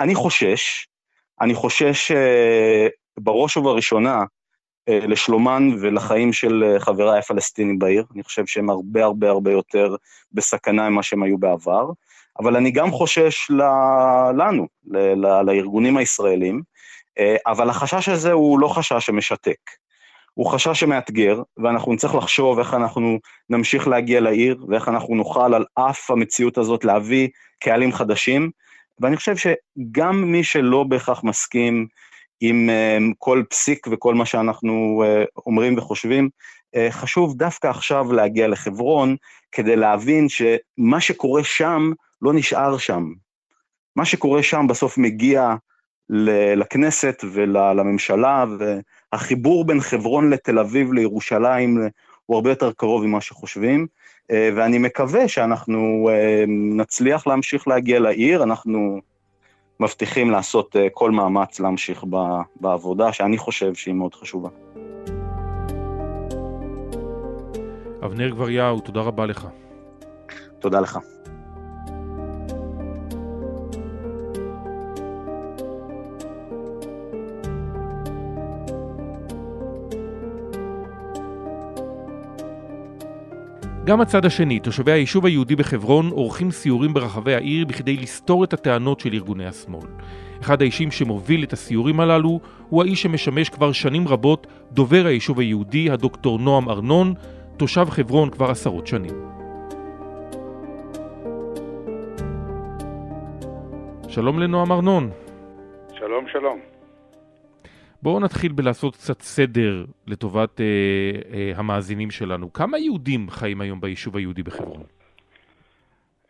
אני 0.00 0.14
חושש, 0.14 0.86
אני 1.40 1.54
חושש 1.54 2.12
uh, 2.12 2.14
בראש 3.18 3.56
ובראשונה 3.56 4.22
uh, 4.22 5.06
לשלומן 5.06 5.68
ולחיים 5.80 6.32
של 6.32 6.76
uh, 6.76 6.80
חבריי 6.80 7.18
הפלסטינים 7.18 7.78
בעיר, 7.78 8.04
אני 8.14 8.22
חושב 8.22 8.46
שהם 8.46 8.70
הרבה 8.70 9.04
הרבה 9.04 9.30
הרבה 9.30 9.52
יותר 9.52 9.96
בסכנה 10.32 10.90
ממה 10.90 11.02
שהם 11.02 11.22
היו 11.22 11.38
בעבר, 11.38 11.90
אבל 12.38 12.56
אני 12.56 12.70
גם 12.70 12.90
חושש 12.90 13.50
ל... 13.50 13.62
לנו, 14.36 14.66
ל... 14.84 15.14
לארגונים 15.46 15.96
הישראלים, 15.96 16.62
אבל 17.46 17.70
החשש 17.70 18.08
הזה 18.08 18.32
הוא 18.32 18.60
לא 18.60 18.68
חשש 18.68 19.06
שמשתק. 19.06 19.58
הוא 20.34 20.46
חשש 20.46 20.80
שמאתגר, 20.80 21.42
ואנחנו 21.56 21.92
נצטרך 21.92 22.14
לחשוב 22.14 22.58
איך 22.58 22.74
אנחנו 22.74 23.18
נמשיך 23.50 23.88
להגיע 23.88 24.20
לעיר, 24.20 24.64
ואיך 24.68 24.88
אנחנו 24.88 25.14
נוכל 25.14 25.54
על 25.54 25.64
אף 25.74 26.10
המציאות 26.10 26.58
הזאת 26.58 26.84
להביא 26.84 27.28
קהלים 27.60 27.92
חדשים. 27.92 28.50
ואני 29.00 29.16
חושב 29.16 29.34
שגם 29.36 30.32
מי 30.32 30.44
שלא 30.44 30.84
בהכרח 30.84 31.24
מסכים 31.24 31.86
עם 32.40 32.70
um, 32.70 33.14
כל 33.18 33.42
פסיק 33.50 33.86
וכל 33.90 34.14
מה 34.14 34.26
שאנחנו 34.26 35.04
uh, 35.04 35.40
אומרים 35.46 35.78
וחושבים, 35.78 36.28
uh, 36.76 36.78
חשוב 36.90 37.36
דווקא 37.36 37.66
עכשיו 37.66 38.12
להגיע 38.12 38.48
לחברון, 38.48 39.16
כדי 39.52 39.76
להבין 39.76 40.26
שמה 40.28 41.00
שקורה 41.00 41.44
שם 41.44 41.92
לא 42.22 42.32
נשאר 42.32 42.78
שם. 42.78 43.04
מה 43.96 44.04
שקורה 44.04 44.42
שם 44.42 44.66
בסוף 44.68 44.98
מגיע 44.98 45.54
לכנסת 46.56 47.24
ולממשלה, 47.32 48.44
והחיבור 49.14 49.64
בין 49.64 49.80
חברון 49.80 50.30
לתל 50.30 50.58
אביב 50.58 50.92
לירושלים 50.92 51.88
הוא 52.26 52.36
הרבה 52.36 52.50
יותר 52.50 52.72
קרוב 52.72 53.06
ממה 53.06 53.20
שחושבים, 53.20 53.86
אה, 54.30 54.50
ואני 54.56 54.78
מקווה 54.78 55.28
שאנחנו 55.28 56.08
אה, 56.12 56.44
נצליח 56.48 57.26
להמשיך 57.26 57.68
להגיע 57.68 58.00
לעיר, 58.00 58.42
אנחנו 58.42 59.00
מבטיחים 59.80 60.30
לעשות 60.30 60.76
אה, 60.76 60.86
כל 60.92 61.10
מאמץ 61.10 61.60
להמשיך 61.60 62.04
בעבודה, 62.60 63.12
שאני 63.12 63.38
חושב 63.38 63.74
שהיא 63.74 63.94
מאוד 63.94 64.14
חשובה. 64.14 64.48
אבנר 68.04 68.28
גבריהו, 68.28 68.80
תודה 68.80 69.00
רבה 69.00 69.26
לך. 69.26 69.46
תודה 70.58 70.80
לך. 70.80 70.98
גם 83.86 84.00
הצד 84.00 84.24
השני, 84.24 84.60
תושבי 84.60 84.92
היישוב 84.92 85.26
היהודי 85.26 85.56
בחברון 85.56 86.10
עורכים 86.10 86.50
סיורים 86.50 86.94
ברחבי 86.94 87.34
העיר 87.34 87.66
בכדי 87.66 87.96
לסתור 87.96 88.44
את 88.44 88.52
הטענות 88.52 89.00
של 89.00 89.12
ארגוני 89.12 89.46
השמאל. 89.46 89.86
אחד 90.40 90.62
האישים 90.62 90.90
שמוביל 90.90 91.44
את 91.44 91.52
הסיורים 91.52 92.00
הללו 92.00 92.40
הוא 92.68 92.82
האיש 92.82 93.02
שמשמש 93.02 93.48
כבר 93.48 93.72
שנים 93.72 94.08
רבות 94.08 94.46
דובר 94.72 95.06
היישוב 95.06 95.40
היהודי, 95.40 95.90
הדוקטור 95.90 96.38
נועם 96.38 96.68
ארנון, 96.68 97.14
תושב 97.56 97.86
חברון 97.90 98.30
כבר 98.30 98.50
עשרות 98.50 98.86
שנים. 98.86 99.14
שלום 104.08 104.38
לנועם 104.38 104.72
ארנון. 104.72 105.10
שלום, 105.98 106.24
שלום. 106.32 106.73
בואו 108.04 108.20
נתחיל 108.20 108.52
בלעשות 108.52 108.94
קצת 108.96 109.20
סדר 109.20 109.84
לטובת 110.06 110.60
אה, 110.60 110.64
אה, 111.34 111.52
המאזינים 111.56 112.10
שלנו. 112.10 112.52
כמה 112.52 112.78
יהודים 112.78 113.30
חיים 113.30 113.60
היום 113.60 113.80
ביישוב 113.80 114.16
היהודי 114.16 114.42
בחברון? 114.42 114.82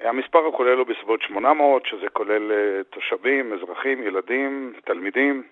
המספר 0.00 0.38
הכולל 0.48 0.78
הוא 0.78 0.86
בסביבות 0.86 1.22
800, 1.22 1.82
שזה 1.86 2.06
כולל 2.12 2.52
אה, 2.52 2.84
תושבים, 2.90 3.52
אזרחים, 3.52 4.02
ילדים, 4.02 4.72
תלמידים. 4.84 5.42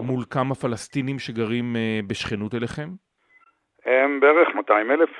מול 0.00 0.24
כמה 0.30 0.54
פלסטינים 0.54 1.18
שגרים 1.18 1.76
אה, 1.76 2.00
בשכנות 2.06 2.54
אליכם? 2.54 2.88
הם 3.84 4.20
בערך 4.20 4.48
200 4.54 4.90
אלף. 4.90 5.10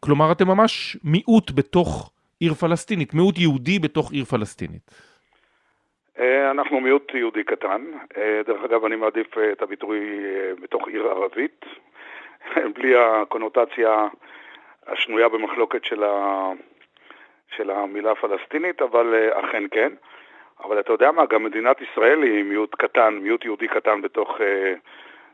כלומר, 0.00 0.32
אתם 0.32 0.46
ממש 0.48 0.96
מיעוט 1.04 1.50
בתוך 1.54 2.12
עיר 2.40 2.54
פלסטינית, 2.54 3.14
מיעוט 3.14 3.38
יהודי 3.38 3.78
בתוך 3.78 4.12
עיר 4.12 4.24
פלסטינית. 4.24 5.13
אה, 6.18 6.50
אנחנו 6.50 6.80
מיעוט 6.80 7.14
יהודי 7.14 7.44
קטן. 7.44 7.84
אה, 8.16 8.40
דרך 8.46 8.64
אגב, 8.64 8.84
אני 8.84 8.96
מעדיף 8.96 9.38
אה, 9.38 9.52
את 9.52 9.62
הביטוי 9.62 10.00
בתוך 10.60 10.88
עיר 10.88 11.08
ערבית, 11.08 11.64
בלי 12.74 12.96
הקונוטציה 12.96 14.08
השנויה 14.86 15.28
במחלוקת 15.28 15.84
של, 15.84 16.04
ה... 16.04 16.50
של 17.56 17.70
המילה 17.70 18.10
הפלסטינית, 18.10 18.82
אבל 18.82 19.30
אכן 19.32 19.64
כן. 19.70 19.92
אבל 20.64 20.80
אתה 20.80 20.92
יודע 20.92 21.10
מה, 21.10 21.26
גם 21.26 21.44
מדינת 21.44 21.80
ישראל 21.80 22.22
היא 22.22 22.44
מיעוט 22.44 22.74
קטן, 22.74 23.14
מיעוט 23.14 23.44
יהודי 23.44 23.68
קטן 23.68 24.00
בתוך 24.00 24.40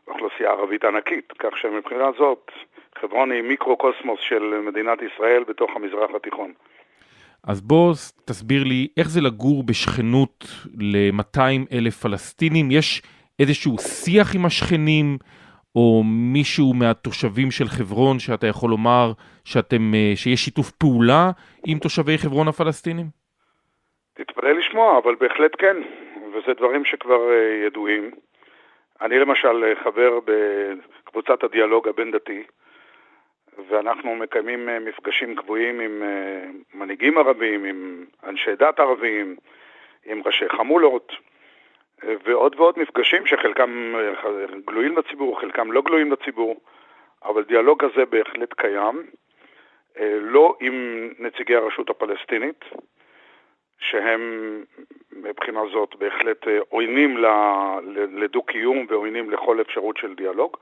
אוכלוסייה 0.07 0.49
ערבית 0.49 0.85
ענקית, 0.85 1.33
כך 1.39 1.57
שמבחינה 1.57 2.11
זאת 2.17 2.51
חברון 2.97 3.31
היא 3.31 3.41
מיקרו-קוסמוס 3.41 4.19
של 4.19 4.61
מדינת 4.63 5.01
ישראל 5.01 5.43
בתוך 5.43 5.71
המזרח 5.75 6.15
התיכון. 6.15 6.53
אז 7.47 7.61
בוא 7.61 7.93
תסביר 8.25 8.63
לי 8.63 8.87
איך 8.97 9.09
זה 9.09 9.21
לגור 9.21 9.63
בשכנות 9.63 10.45
ל-200 10.79 11.75
אלף 11.77 11.95
פלסטינים. 12.01 12.71
יש 12.71 13.01
איזשהו 13.39 13.77
שיח 13.77 14.35
עם 14.35 14.45
השכנים, 14.45 15.17
או 15.75 16.03
מישהו 16.33 16.73
מהתושבים 16.73 17.51
של 17.51 17.65
חברון 17.65 18.19
שאתה 18.19 18.47
יכול 18.47 18.69
לומר 18.69 19.11
שאתם, 19.45 19.93
אה, 19.95 20.11
שיש 20.15 20.39
שיתוף 20.45 20.71
פעולה 20.71 21.31
עם 21.67 21.79
תושבי 21.79 22.17
חברון 22.17 22.47
הפלסטינים? 22.47 23.05
תתפלא 24.13 24.51
לשמוע, 24.51 24.97
אבל 24.97 25.15
בהחלט 25.15 25.51
כן, 25.57 25.77
וזה 26.33 26.53
דברים 26.57 26.85
שכבר 26.85 27.31
אה, 27.31 27.65
ידועים. 27.67 28.11
אני 29.01 29.19
למשל 29.19 29.63
אה, 29.63 29.83
חבר 29.83 30.19
בקבוצת 30.25 31.43
הדיאלוג 31.43 31.87
הבין-דתי, 31.87 32.43
ואנחנו 33.69 34.15
מקיימים 34.15 34.69
אה, 34.69 34.79
מפגשים 34.79 35.35
קבועים 35.35 35.79
עם 35.79 36.03
אה, 36.03 36.43
מנהיגים 36.73 37.17
ערבים, 37.17 37.65
עם 37.65 38.05
אנשי 38.23 38.55
דת 38.55 38.79
ערבים, 38.79 39.35
עם 40.05 40.21
ראשי 40.25 40.49
חמולות, 40.49 41.11
אה, 42.03 42.13
ועוד 42.23 42.55
ועוד 42.57 42.79
מפגשים 42.79 43.25
שחלקם 43.25 43.93
גלויים 44.65 44.97
לציבור, 44.97 45.39
חלקם 45.39 45.71
לא 45.71 45.81
גלויים 45.81 46.11
לציבור, 46.11 46.61
אבל 47.23 47.43
דיאלוג 47.43 47.83
הזה 47.83 48.05
בהחלט 48.05 48.53
קיים, 48.53 49.03
לא 50.21 50.57
עם 50.59 51.09
נציגי 51.19 51.55
הרשות 51.55 51.89
הפלסטינית, 51.89 52.65
שהם 53.79 54.63
מבחינה 55.11 55.61
זאת 55.71 55.95
בהחלט 55.95 56.45
עוינים 56.69 57.17
לדו-קיום 58.11 58.85
ועוינים 58.89 59.31
לכל 59.31 59.61
אפשרות 59.61 59.97
של 59.97 60.15
דיאלוג, 60.15 60.57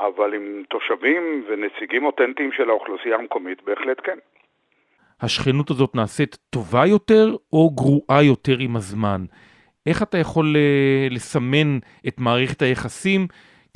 אבל 0.00 0.34
עם 0.34 0.62
תושבים 0.68 1.44
ונציגים 1.48 2.06
אותנטיים 2.06 2.52
של 2.52 2.70
האוכלוסייה 2.70 3.16
המקומית, 3.16 3.62
בהחלט 3.62 4.00
כן. 4.04 4.18
השכנות 5.20 5.70
הזאת 5.70 5.94
נעשית 5.94 6.38
טובה 6.50 6.86
יותר 6.86 7.36
או 7.52 7.70
גרועה 7.70 8.22
יותר 8.22 8.56
עם 8.58 8.76
הזמן? 8.76 9.20
איך 9.86 10.02
אתה 10.02 10.18
יכול 10.18 10.56
אה, 10.56 11.08
לסמן 11.10 11.78
את 12.08 12.14
מערכת 12.18 12.62
היחסים? 12.62 13.26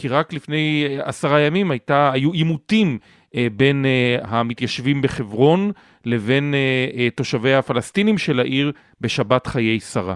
כי 0.01 0.09
רק 0.09 0.33
לפני 0.33 0.87
עשרה 1.05 1.41
ימים 1.41 1.71
הייתה, 1.71 2.11
היו 2.15 2.33
עימותים 2.33 2.99
בין 3.53 3.85
המתיישבים 4.23 5.03
בחברון 5.03 5.71
לבין 6.07 6.55
תושבי 7.17 7.55
הפלסטינים 7.55 8.19
של 8.19 8.41
העיר 8.41 8.73
בשבת 9.01 9.47
חיי 9.47 9.81
שרה. 9.81 10.15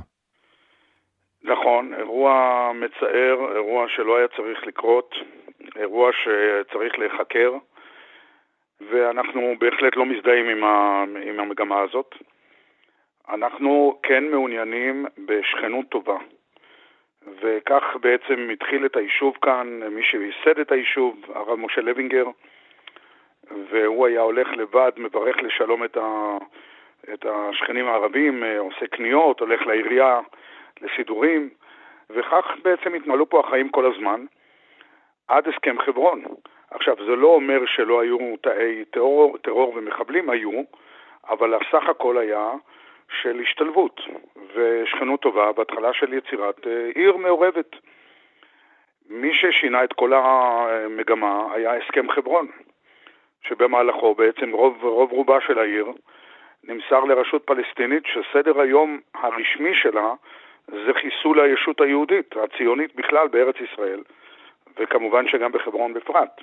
נכון, 1.42 1.94
אירוע 1.98 2.32
מצער, 2.74 3.36
אירוע 3.54 3.86
שלא 3.88 4.16
היה 4.16 4.28
צריך 4.28 4.66
לקרות, 4.66 5.14
אירוע 5.76 6.10
שצריך 6.12 6.98
להיחקר, 6.98 7.52
ואנחנו 8.80 9.54
בהחלט 9.58 9.96
לא 9.96 10.06
מזדהים 10.06 10.48
עם, 10.48 10.64
ה, 10.64 11.04
עם 11.22 11.40
המגמה 11.40 11.80
הזאת. 11.80 12.14
אנחנו 13.28 13.98
כן 14.02 14.24
מעוניינים 14.24 15.06
בשכנות 15.26 15.86
טובה, 15.88 16.16
וכך 17.40 17.96
בעצם 18.00 18.48
התחיל 18.52 18.86
את 18.86 18.96
היישוב 18.96 19.36
כאן, 19.42 19.80
מי 19.90 20.02
שייסד 20.02 20.58
את 20.60 20.72
היישוב, 20.72 21.24
הרב 21.34 21.58
משה 21.58 21.80
לוינגר, 21.80 22.26
והוא 23.70 24.06
היה 24.06 24.20
הולך 24.20 24.48
לבד, 24.56 24.92
מברך 24.96 25.36
לשלום 25.36 25.84
את, 25.84 25.96
ה, 25.96 26.36
את 27.14 27.26
השכנים 27.28 27.86
הערבים, 27.86 28.44
עושה 28.58 28.86
קניות, 28.86 29.40
הולך 29.40 29.66
לעירייה 29.66 30.20
לסידורים, 30.80 31.50
וכך 32.10 32.44
בעצם 32.62 32.94
התנהלו 32.94 33.28
פה 33.28 33.40
החיים 33.40 33.68
כל 33.68 33.92
הזמן, 33.92 34.24
עד 35.28 35.48
הסכם 35.48 35.78
חברון. 35.78 36.22
עכשיו, 36.70 36.96
זה 37.06 37.16
לא 37.16 37.26
אומר 37.26 37.66
שלא 37.66 38.00
היו 38.00 38.36
תאי 38.40 38.84
טרור, 38.84 39.38
טרור 39.38 39.72
ומחבלים, 39.76 40.30
היו, 40.30 40.62
אבל 41.28 41.54
הסך 41.54 41.88
הכל 41.88 42.18
היה 42.18 42.52
של 43.20 43.40
השתלבות 43.40 44.00
ושכנות 44.54 45.20
טובה 45.20 45.52
בהתחלה 45.52 45.92
של 45.92 46.12
יצירת 46.12 46.66
אה, 46.66 46.90
עיר 46.94 47.16
מעורבת. 47.16 47.76
מי 49.10 49.34
ששינה 49.34 49.84
את 49.84 49.92
כל 49.92 50.12
המגמה 50.12 51.54
היה 51.54 51.74
הסכם 51.74 52.10
חברון, 52.10 52.46
שבמהלכו 53.42 54.14
בעצם 54.14 54.52
רוב, 54.52 54.84
רוב 54.84 55.12
רובה 55.12 55.40
של 55.40 55.58
העיר 55.58 55.86
נמסר 56.64 57.04
לרשות 57.04 57.42
פלסטינית 57.46 58.02
שסדר 58.06 58.60
היום 58.60 59.00
הרשמי 59.14 59.74
שלה 59.74 60.12
זה 60.68 60.94
חיסול 60.94 61.40
הישות 61.40 61.80
היהודית, 61.80 62.36
הציונית 62.36 62.94
בכלל 62.94 63.28
בארץ 63.28 63.56
ישראל, 63.60 64.00
וכמובן 64.78 65.28
שגם 65.28 65.52
בחברון 65.52 65.94
בפרט. 65.94 66.40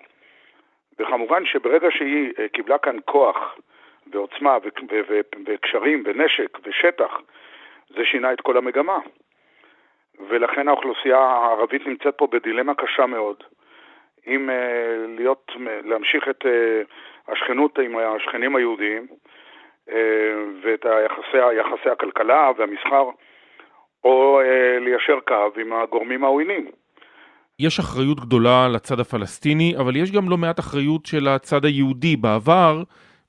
וכמובן 0.99 1.45
שברגע 1.45 1.87
שהיא 1.91 2.33
אה, 2.39 2.47
קיבלה 2.47 2.77
כאן 2.77 2.97
כוח 3.05 3.57
ועוצמה 4.11 4.57
וקשרים 5.45 6.03
ונשק 6.05 6.57
ושטח, 6.63 7.21
זה 7.89 8.05
שינה 8.05 8.33
את 8.33 8.41
כל 8.41 8.57
המגמה. 8.57 8.99
ולכן 10.29 10.67
האוכלוסייה 10.67 11.17
הערבית 11.17 11.87
נמצאת 11.87 12.17
פה 12.17 12.27
בדילמה 12.27 12.75
קשה 12.75 13.05
מאוד. 13.05 13.43
אם 14.27 14.49
uh, 14.49 15.19
להיות, 15.19 15.51
להמשיך 15.83 16.29
את 16.29 16.45
השכנות 17.27 17.79
עם 17.79 17.97
השכנים 17.97 18.55
היהודיים 18.55 19.07
ואת 20.61 20.85
היחסי, 20.85 21.53
יחסי 21.57 21.89
הכלכלה 21.89 22.51
והמסחר, 22.57 23.09
או 24.03 24.41
ליישר 24.79 25.19
קו 25.19 25.49
עם 25.57 25.73
הגורמים 25.73 26.23
העוינים. 26.23 26.71
יש 27.59 27.79
אחריות 27.79 28.19
גדולה 28.19 28.67
לצד 28.67 28.99
הפלסטיני, 28.99 29.77
אבל 29.77 29.95
יש 29.95 30.11
גם 30.11 30.29
לא 30.29 30.37
מעט 30.37 30.59
אחריות 30.59 31.05
של 31.05 31.27
הצד 31.27 31.65
היהודי. 31.65 32.15
בעבר, 32.15 32.83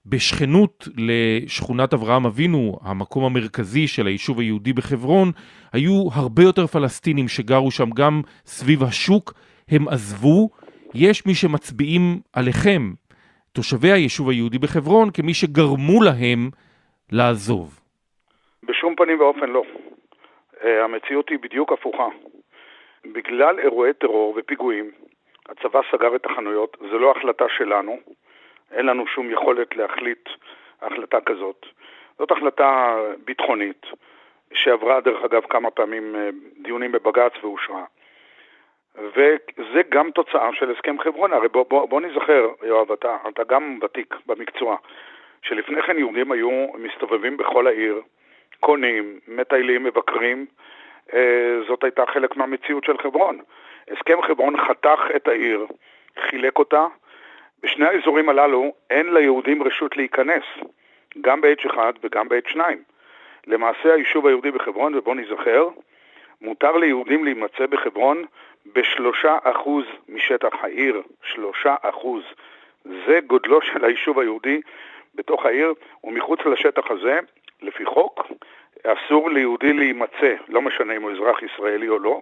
בשכנות 0.07 0.89
לשכונת 0.97 1.95
אברהם 1.95 2.27
אבינו, 2.27 2.79
המקום 2.83 3.25
המרכזי 3.25 3.87
של 3.87 4.07
היישוב 4.07 4.41
היהודי 4.41 4.73
בחברון, 4.73 5.29
היו 5.73 6.09
הרבה 6.13 6.43
יותר 6.43 6.67
פלסטינים 6.67 7.29
שגרו 7.29 7.71
שם 7.71 7.91
גם 7.91 8.21
סביב 8.45 8.83
השוק, 8.83 9.33
הם 9.69 9.89
עזבו. 9.89 10.49
יש 10.95 11.27
מי 11.27 11.35
שמצביעים 11.35 12.21
עליכם, 12.33 12.93
תושבי 13.53 13.93
היישוב 13.93 14.29
היהודי 14.29 14.59
בחברון, 14.59 15.11
כמי 15.11 15.35
שגרמו 15.35 16.03
להם 16.03 16.51
לעזוב. 17.13 17.81
בשום 18.63 18.95
פנים 18.97 19.21
ואופן 19.21 19.51
לא. 19.51 19.63
אה, 20.65 20.85
המציאות 20.85 21.29
היא 21.29 21.39
בדיוק 21.43 21.73
הפוכה. 21.73 22.09
בגלל 23.13 23.59
אירועי 23.59 23.93
טרור 23.93 24.35
ופיגועים, 24.37 24.91
הצבא 25.49 25.81
סגר 25.93 26.17
את 26.17 26.27
החנויות, 26.27 26.77
זו 26.91 26.99
לא 26.99 27.11
החלטה 27.11 27.45
שלנו, 27.49 27.99
אין 28.73 28.87
לנו 28.87 29.07
שום 29.07 29.31
יכולת 29.31 29.77
להחליט 29.77 30.29
החלטה 30.83 31.21
כזאת. 31.21 31.67
זאת 32.19 32.31
החלטה 32.31 32.97
ביטחונית, 33.25 33.87
שעברה 34.53 35.01
דרך 35.01 35.25
אגב 35.25 35.43
כמה 35.51 35.71
פעמים 35.71 36.17
אה, 36.17 36.31
דיונים 36.63 36.93
בבג"ץ 36.93 37.33
ואושרה. 37.43 37.85
וזה 38.99 39.83
גם 39.89 40.11
תוצאה 40.11 40.49
של 40.53 40.71
הסכם 40.71 40.99
חברון. 40.99 41.33
הרי 41.33 41.49
בוא, 41.49 41.65
בוא, 41.69 41.89
בוא 41.89 42.01
נזכר, 42.01 42.49
יואב, 42.63 42.93
אתה, 42.93 43.17
אתה 43.29 43.45
גם 43.45 43.79
ותיק 43.83 44.15
במקצוע, 44.27 44.77
שלפני 45.43 45.83
כן 45.83 45.99
יהודים 45.99 46.33
היו 46.33 46.67
מסתובבים 46.79 47.37
בכל 47.37 47.67
העיר, 47.67 48.01
קונים, 48.61 49.21
מטיילים, 49.29 49.85
מבקרים, 49.85 50.47
זאת 51.67 51.85
הייתה 51.85 52.07
חלק 52.07 52.37
מהמציאות 52.37 52.85
של 52.85 52.99
חברון. 52.99 53.39
הסכם 53.91 54.23
חברון 54.23 54.57
חתך 54.69 55.01
את 55.17 55.29
העיר, 55.29 55.67
חילק 56.21 56.59
אותה. 56.59 56.87
בשני 57.63 57.87
האזורים 57.87 58.29
הללו 58.29 58.73
אין 58.91 59.15
ליהודים 59.15 59.63
רשות 59.63 59.97
להיכנס, 59.97 60.43
גם 61.21 61.41
ב-H1 61.41 61.79
וגם 62.03 62.29
ב-H2. 62.29 62.59
למעשה 63.47 63.95
היישוב 63.95 64.27
היהודי 64.27 64.51
בחברון, 64.51 64.95
ובואו 64.95 65.15
נזכר, 65.15 65.69
מותר 66.41 66.77
ליהודים 66.77 67.25
להימצא 67.25 67.67
בחברון 67.67 68.25
בשלושה 68.75 69.39
אחוז 69.43 69.85
משטח 70.09 70.55
העיר, 70.61 71.03
שלושה 71.23 71.75
אחוז. 71.83 72.23
זה 72.85 73.19
גודלו 73.27 73.63
של 73.63 73.85
היישוב 73.85 74.19
היהודי 74.19 74.61
בתוך 75.15 75.47
העיר, 75.47 75.75
ומחוץ 76.05 76.41
לשטח 76.41 76.91
הזה, 76.91 77.19
לפי 77.63 77.85
חוק, 77.85 78.21
אסור 78.85 79.31
ליהודי 79.31 79.73
להימצא, 79.73 80.35
לא 80.49 80.63
משנה 80.63 80.97
אם 80.97 81.03
הוא 81.03 81.13
אזרח 81.13 81.43
ישראלי 81.43 81.89
או 81.89 81.99
לא. 81.99 82.21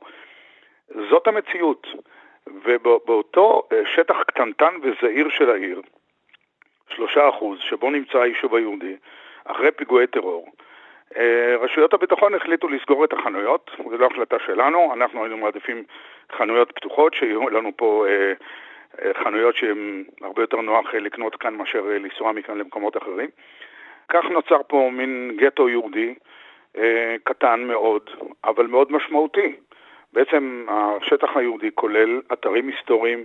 זאת 1.10 1.26
המציאות. 1.26 1.86
ובאותו 2.46 3.62
אה, 3.72 3.82
שטח 3.94 4.22
קטנטן 4.22 4.74
וזעיר 4.82 5.28
של 5.28 5.50
העיר, 5.50 5.82
שלושה 6.88 7.28
אחוז, 7.28 7.58
שבו 7.58 7.90
נמצא 7.90 8.18
היישוב 8.18 8.54
היהודי, 8.54 8.96
אחרי 9.44 9.70
פיגועי 9.70 10.06
טרור, 10.06 10.52
אה, 11.16 11.56
רשויות 11.60 11.94
הביטחון 11.94 12.34
החליטו 12.34 12.68
לסגור 12.68 13.04
את 13.04 13.12
החנויות, 13.12 13.70
זו 13.90 13.96
לא 13.96 14.06
החלטה 14.06 14.36
שלנו, 14.46 14.94
אנחנו 14.94 15.24
היינו 15.24 15.36
מעדיפים 15.36 15.84
חנויות 16.32 16.72
פתוחות, 16.72 17.14
שיהיו 17.14 17.50
לנו 17.50 17.72
פה 17.76 18.06
אה, 18.08 18.32
חנויות 19.24 19.56
שהן 19.56 20.04
הרבה 20.22 20.42
יותר 20.42 20.60
נוח 20.60 20.94
לקנות 20.94 21.36
כאן 21.36 21.54
מאשר 21.54 21.80
לנסוע 21.80 22.32
מכאן 22.32 22.58
למקומות 22.58 22.96
אחרים. 22.96 23.30
כך 24.08 24.24
נוצר 24.24 24.60
פה 24.68 24.90
מין 24.92 25.32
גטו 25.36 25.68
יהודי, 25.68 26.14
קטן 27.24 27.64
מאוד, 27.66 28.10
אבל 28.44 28.66
מאוד 28.66 28.92
משמעותי. 28.92 29.56
בעצם 30.12 30.66
השטח 30.68 31.36
היהודי 31.36 31.70
כולל 31.74 32.20
אתרים 32.32 32.68
היסטוריים 32.68 33.24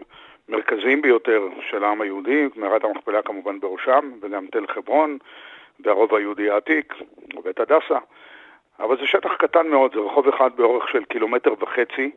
מרכזיים 0.49 1.01
ביותר 1.01 1.47
של 1.69 1.83
העם 1.83 2.01
היהודי, 2.01 2.47
מערת 2.55 2.83
המכפלה 2.83 3.21
כמובן 3.21 3.59
בראשם, 3.59 4.12
וגם 4.21 4.47
תל 4.51 4.67
חברון, 4.67 5.17
והרוב 5.79 6.15
היהודי 6.15 6.49
העתיק, 6.49 6.93
ובית 7.35 7.59
הדסה. 7.59 7.97
אבל 8.79 8.97
זה 8.97 9.07
שטח 9.07 9.33
קטן 9.33 9.67
מאוד, 9.67 9.93
זה 9.93 9.99
רחוב 9.99 10.27
אחד 10.27 10.49
באורך 10.55 10.89
של 10.89 11.05
קילומטר 11.05 11.53
וחצי, 11.59 12.12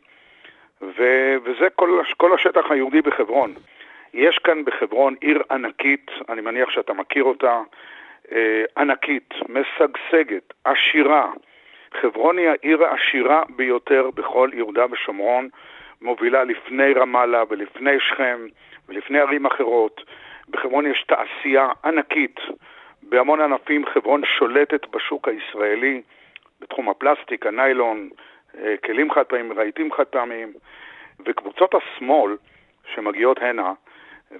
ו- 0.83 1.35
וזה 1.45 1.71
כל, 1.77 2.01
כל 2.17 2.35
השטח 2.35 2.71
היהודי 2.71 3.03
בחברון. 3.03 3.55
יש 4.15 4.39
כאן 4.39 4.65
בחברון 4.65 5.15
עיר 5.21 5.43
ענקית, 5.51 6.11
אני 6.29 6.41
מניח 6.41 6.71
שאתה 6.71 6.93
מכיר 6.93 7.25
אותה, 7.25 7.53
אה, 7.53 7.63
ענקית, 8.77 9.35
משגשגת, 9.49 10.53
עשירה. 10.65 11.33
חברון 12.01 12.39
היא 12.39 12.49
העיר 12.49 12.85
העשירה 12.85 13.43
ביותר 13.57 14.11
בכל 14.15 14.51
יהודה 14.53 14.85
ושומרון, 14.91 15.49
מובילה 16.03 16.45
לפני 16.45 16.93
רמאללה 16.93 17.43
ולפני 17.49 18.01
שכם 18.01 18.47
ולפני 18.89 19.19
ערים 19.19 19.47
אחרות. 19.47 20.01
בחברון 20.49 20.87
יש 20.87 21.05
תעשייה 21.09 21.69
ענקית 21.85 22.41
בהמון 23.03 23.41
ענפים. 23.41 23.87
חברון 23.87 24.23
שולטת 24.39 24.87
בשוק 24.91 25.29
הישראלי 25.29 26.03
בתחום 26.61 26.89
הפלסטיק, 26.89 27.47
הניילון, 27.47 28.11
אה, 28.59 28.75
כלים 28.85 29.11
חד 29.11 29.23
פעמים, 29.23 29.53
רהיטים 29.53 29.93
חד 29.93 30.05
פעמיים, 30.05 30.53
וקבוצות 31.27 31.75
השמאל 31.75 32.37
שמגיעות 32.95 33.39
הנה 33.43 33.73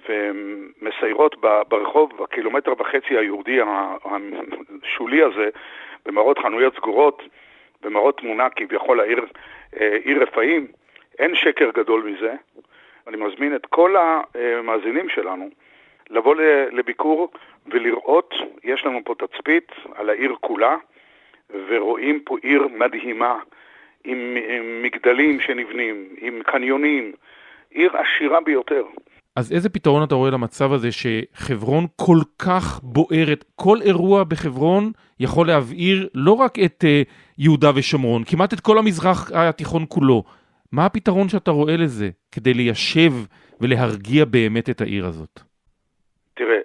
ומסיירות 0.09 1.35
ברחוב, 1.67 2.23
בקילומטר 2.23 2.73
וחצי 2.79 3.17
היהודי 3.17 3.59
השולי 3.61 5.23
הזה, 5.23 5.49
במראות 6.05 6.39
חנויות 6.39 6.75
סגורות, 6.75 7.23
במראות 7.81 8.17
תמונה 8.17 8.49
כביכול 8.49 8.99
העיר 8.99 9.25
אה, 9.79 9.97
עיר 10.03 10.23
רפאים, 10.23 10.67
אין 11.19 11.35
שקר 11.35 11.69
גדול 11.73 12.03
מזה. 12.03 12.33
אני 13.07 13.17
מזמין 13.17 13.55
את 13.55 13.65
כל 13.65 13.95
המאזינים 13.95 15.09
שלנו 15.09 15.49
לבוא 16.09 16.35
לביקור 16.71 17.31
ולראות, 17.65 18.33
יש 18.63 18.85
לנו 18.85 18.99
פה 19.05 19.15
תצפית 19.15 19.71
על 19.95 20.09
העיר 20.09 20.35
כולה, 20.41 20.77
ורואים 21.67 22.19
פה 22.19 22.37
עיר 22.43 22.67
מדהימה, 22.67 23.39
עם, 24.03 24.37
עם 24.47 24.83
מגדלים 24.83 25.39
שנבנים, 25.39 26.07
עם 26.17 26.41
קניונים, 26.43 27.11
עיר 27.71 27.97
עשירה 27.97 28.41
ביותר. 28.41 28.83
אז 29.35 29.51
איזה 29.51 29.69
פתרון 29.69 30.03
אתה 30.03 30.15
רואה 30.15 30.31
למצב 30.31 30.73
הזה 30.73 30.89
שחברון 30.91 31.85
כל 31.95 32.17
כך 32.39 32.79
בוערת, 32.83 33.45
כל 33.55 33.77
אירוע 33.81 34.23
בחברון 34.23 34.91
יכול 35.19 35.47
להבעיר 35.47 36.09
לא 36.15 36.31
רק 36.31 36.59
את 36.65 36.83
uh, 36.83 37.09
יהודה 37.37 37.71
ושומרון, 37.75 38.23
כמעט 38.23 38.53
את 38.53 38.59
כל 38.59 38.77
המזרח 38.77 39.31
התיכון 39.31 39.85
כולו. 39.89 40.23
מה 40.71 40.85
הפתרון 40.85 41.29
שאתה 41.29 41.51
רואה 41.51 41.77
לזה 41.77 42.09
כדי 42.31 42.53
ליישב 42.53 43.11
ולהרגיע 43.61 44.25
באמת 44.25 44.69
את 44.69 44.81
העיר 44.81 45.05
הזאת? 45.05 45.39
תראה, 46.33 46.59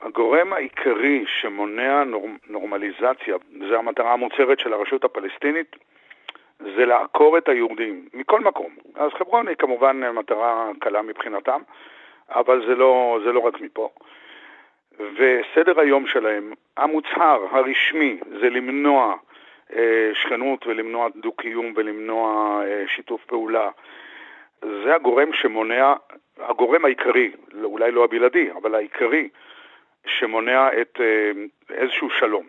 הגורם 0.00 0.52
העיקרי 0.52 1.24
שמונע 1.40 2.04
נור, 2.04 2.28
נורמליזציה, 2.50 3.36
זו 3.68 3.78
המטרה 3.78 4.12
המוצהרת 4.12 4.60
של 4.60 4.72
הרשות 4.72 5.04
הפלסטינית, 5.04 5.76
זה 6.58 6.86
לעקור 6.86 7.38
את 7.38 7.48
היהודים 7.48 8.08
מכל 8.14 8.40
מקום. 8.40 8.70
אז 8.94 9.10
חברון 9.18 9.48
היא 9.48 9.56
כמובן 9.56 10.10
מטרה 10.10 10.70
קלה 10.80 11.02
מבחינתם, 11.02 11.60
אבל 12.30 12.66
זה 12.66 12.74
לא, 12.74 13.18
זה 13.24 13.32
לא 13.32 13.40
רק 13.40 13.60
מפה. 13.60 13.88
וסדר 14.98 15.80
היום 15.80 16.06
שלהם, 16.06 16.52
המוצהר, 16.76 17.46
הרשמי, 17.50 18.18
זה 18.40 18.50
למנוע 18.50 19.14
אה, 19.76 20.10
שכנות 20.14 20.66
ולמנוע 20.66 21.08
דו-קיום 21.16 21.72
ולמנוע 21.76 22.60
אה, 22.64 22.84
שיתוף 22.88 23.24
פעולה. 23.24 23.70
זה 24.62 24.94
הגורם 24.94 25.32
שמונע, 25.32 25.94
הגורם 26.38 26.84
העיקרי, 26.84 27.30
אולי 27.64 27.90
לא 27.90 28.04
הבלעדי, 28.04 28.50
אבל 28.52 28.74
העיקרי, 28.74 29.28
שמונע 30.06 30.68
את 30.80 31.00
אה, 31.00 31.30
איזשהו 31.70 32.10
שלום. 32.10 32.46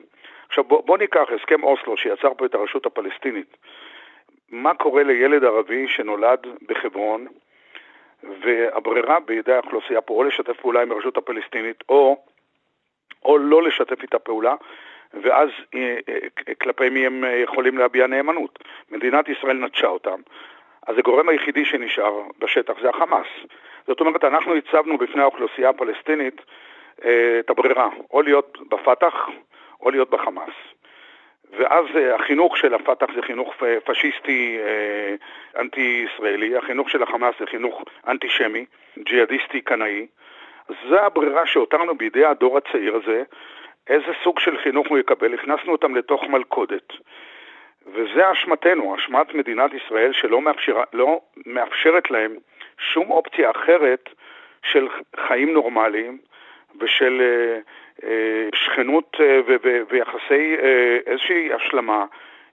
עכשיו 0.48 0.64
בוא, 0.64 0.84
בוא 0.86 0.98
ניקח 0.98 1.28
הסכם 1.36 1.64
אוסלו 1.64 1.98
שיצר 1.98 2.34
פה 2.38 2.46
את 2.46 2.56
הרשות 2.56 2.86
הפלסטינית. 2.86 3.58
מה 4.52 4.74
קורה 4.74 5.04
לילד 5.04 5.44
ערבי 5.44 5.88
שנולד 5.88 6.40
בחברון, 6.68 7.28
והברירה 8.24 9.20
בידי 9.20 9.54
האוכלוסייה 9.54 10.02
פה 10.02 10.14
או 10.14 10.24
לשתף 10.24 10.60
פעולה 10.62 10.82
עם 10.82 10.92
הרשות 10.92 11.18
הפלסטינית, 11.18 11.84
או, 11.90 12.24
או 13.26 13.38
לא 13.38 13.64
לשתף 13.64 14.02
איתה 14.02 14.20
פעולה, 14.20 14.56
ואז 15.14 15.50
אה, 15.76 15.98
אה, 16.10 16.56
כלפי 16.62 16.90
מי 16.90 17.06
הם 17.06 17.24
יכולים 17.44 17.78
להביע 17.78 18.08
נאמנות. 18.08 18.60
מדינת 18.92 19.30
ישראל 19.30 19.58
נטשה 19.58 19.88
אותם. 19.88 20.20
אז 20.88 20.98
הגורם 20.98 21.30
היחידי 21.30 21.66
שנשאר 21.66 22.22
בשטח 22.40 22.74
זה 22.82 22.90
החמאס. 22.90 23.28
זאת 23.88 24.00
אומרת, 24.00 24.24
אנחנו 24.24 24.56
הצבנו 24.56 24.98
בפני 24.98 25.22
האוכלוסייה 25.22 25.70
הפלסטינית 25.70 26.42
אה, 27.06 27.40
את 27.40 27.50
הברירה, 27.50 27.90
או 28.12 28.22
להיות 28.22 28.58
בפת"ח 28.70 29.30
או 29.82 29.92
להיות 29.92 30.10
בחמאס. 30.10 30.54
ואז 31.52 31.86
אה, 31.96 32.16
החינוך 32.16 32.58
של 32.58 32.74
הפת"ח 32.74 33.14
זה 33.16 33.22
חינוך 33.22 33.56
פשיסטי 33.84 34.58
אה, 34.60 35.16
אנטי-ישראלי, 35.62 36.58
החינוך 36.58 36.90
של 36.90 37.04
החמאס 37.04 37.36
זה 37.40 37.46
חינוך 37.46 37.84
אנטישמי, 38.08 38.66
ג'יהאדיסטי 38.98 39.62
קנאי. 39.62 40.08
זה 40.90 41.02
הברירה 41.02 41.46
שהותרנו 41.46 41.96
בידי 41.96 42.26
הדור 42.26 42.58
הצעיר 42.58 42.96
הזה, 42.96 43.24
איזה 43.88 44.12
סוג 44.24 44.40
של 44.40 44.58
חינוך 44.58 44.88
הוא 44.88 44.98
יקבל, 44.98 45.34
הכנסנו 45.34 45.72
אותם 45.72 45.96
לתוך 45.96 46.24
מלכודת. 46.24 46.94
וזה 47.94 48.32
אשמתנו, 48.32 48.96
אשמת 48.96 49.34
מדינת 49.34 49.72
ישראל 49.74 50.14
שלא 50.14 50.42
מאפשר, 50.42 50.82
לא 50.94 51.22
מאפשרת 51.46 52.12
להם 52.12 52.36
שום 52.78 53.12
אופציה 53.12 53.52
אחרת 53.52 54.10
של 54.64 54.88
חיים 55.28 55.54
נורמליים 55.54 56.18
ושל 56.80 57.22
אה, 57.22 57.60
שכנות 58.56 59.18
אה, 59.20 59.40
ויחסי 59.90 60.56
אה, 60.62 60.98
איזושהי 61.06 61.54
השלמה 61.54 62.06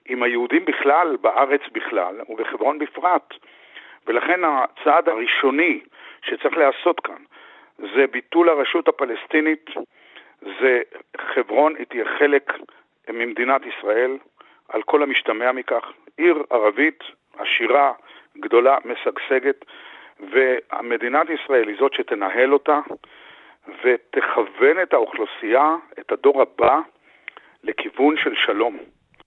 עם 0.07 0.23
היהודים 0.23 0.65
בכלל, 0.65 1.17
בארץ 1.21 1.61
בכלל, 1.73 2.21
ובחברון 2.29 2.79
בפרט. 2.79 3.35
ולכן 4.07 4.41
הצעד 4.45 5.09
הראשוני 5.09 5.81
שצריך 6.23 6.57
להיעשות 6.57 7.01
כאן 7.01 7.23
זה 7.79 8.07
ביטול 8.11 8.49
הרשות 8.49 8.89
הפלסטינית, 8.89 9.71
זה 10.61 10.83
חברון 11.17 11.75
היא 11.79 11.87
תהיה 11.87 12.05
חלק 12.19 12.53
ממדינת 13.09 13.63
ישראל, 13.67 14.19
על 14.69 14.83
כל 14.83 15.03
המשתמע 15.03 15.53
מכך, 15.53 15.93
עיר 16.17 16.43
ערבית 16.51 17.05
עשירה, 17.39 17.93
גדולה, 18.39 18.79
משגשגת, 18.85 19.65
ומדינת 20.21 21.27
ישראל 21.31 21.69
היא 21.69 21.77
זאת 21.79 21.95
שתנהל 21.95 22.53
אותה, 22.53 22.81
ותכוון 23.69 24.83
את 24.83 24.93
האוכלוסייה, 24.93 25.77
את 26.01 26.13
הדור 26.13 26.43
הבא, 26.43 26.81
לכיוון 27.65 28.17
של 28.17 28.35
שלום. 28.47 28.79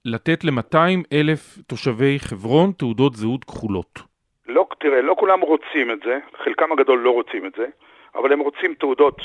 לתת 0.06 0.44
ל-200 0.44 1.04
אלף 1.14 1.58
תושבי 1.68 2.20
חברון 2.20 2.72
תעודות 2.72 3.14
זהות 3.14 3.44
כחולות. 3.44 4.00
לא, 4.48 4.68
תראה, 4.80 5.02
לא 5.02 5.16
כולם 5.20 5.42
רוצים 5.42 5.92
את 5.92 6.00
זה, 6.06 6.20
חלקם 6.44 6.72
הגדול 6.72 7.00
לא 7.00 7.12
רוצים 7.12 7.46
את 7.46 7.54
זה, 7.58 7.66
אבל 8.16 8.34
הם 8.34 8.40
רוצים 8.40 8.74
תעודות 8.74 9.22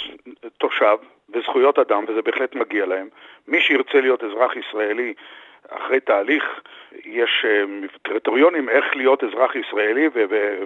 תושב 0.59 0.97
וזכויות 1.35 1.79
אדם, 1.79 2.05
וזה 2.09 2.23
בהחלט 2.23 2.55
מגיע 2.55 2.87
להם. 2.87 3.09
מי 3.49 3.61
שירצה 3.61 4.01
להיות 4.01 4.25
אזרח 4.25 4.53
ישראלי 4.57 5.15
אחרי 5.69 6.01
תהליך, 6.01 6.61
יש 7.05 7.45
אה, 7.49 7.65
קריטריונים 8.03 8.69
איך 8.69 8.97
להיות 8.97 9.25
אזרח 9.25 9.57
ישראלי, 9.57 10.09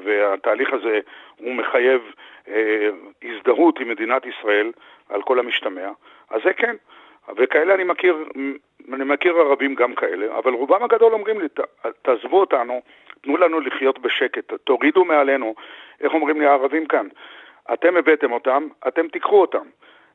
והתהליך 0.05 0.72
הזה 0.72 1.01
הוא 1.36 1.55
מחייב 1.55 2.01
אה, 2.49 2.88
הזדהות 3.22 3.80
עם 3.80 3.88
מדינת 3.88 4.26
ישראל 4.26 4.72
על 5.09 5.22
כל 5.22 5.38
המשתמע, 5.38 5.88
אז 6.30 6.40
זה 6.44 6.53
כן. 6.53 6.76
וכאלה 7.36 7.74
אני 7.74 7.84
מכיר, 7.84 8.16
אני 8.92 9.05
מכיר 9.05 9.36
ערבים 9.36 9.74
גם 9.74 9.94
כאלה, 9.94 10.38
אבל 10.38 10.53
רובם 10.53 10.82
הגדול 10.82 11.12
אומרים 11.12 11.40
לי, 11.40 11.47
תעזבו 12.03 12.40
אותנו, 12.40 12.82
תנו 13.20 13.36
לנו 13.36 13.61
לחיות 13.61 13.99
בשקט, 13.99 14.53
תורידו 14.64 15.05
מעלינו, 15.05 15.55
איך 16.01 16.14
אומרים 16.14 16.40
לי 16.40 16.47
הערבים 16.47 16.86
כאן, 16.86 17.07
אתם 17.72 17.97
הבאתם 17.97 18.32
אותם, 18.32 18.68
אתם 18.88 19.09
תיקחו 19.09 19.40
אותם. 19.40 19.66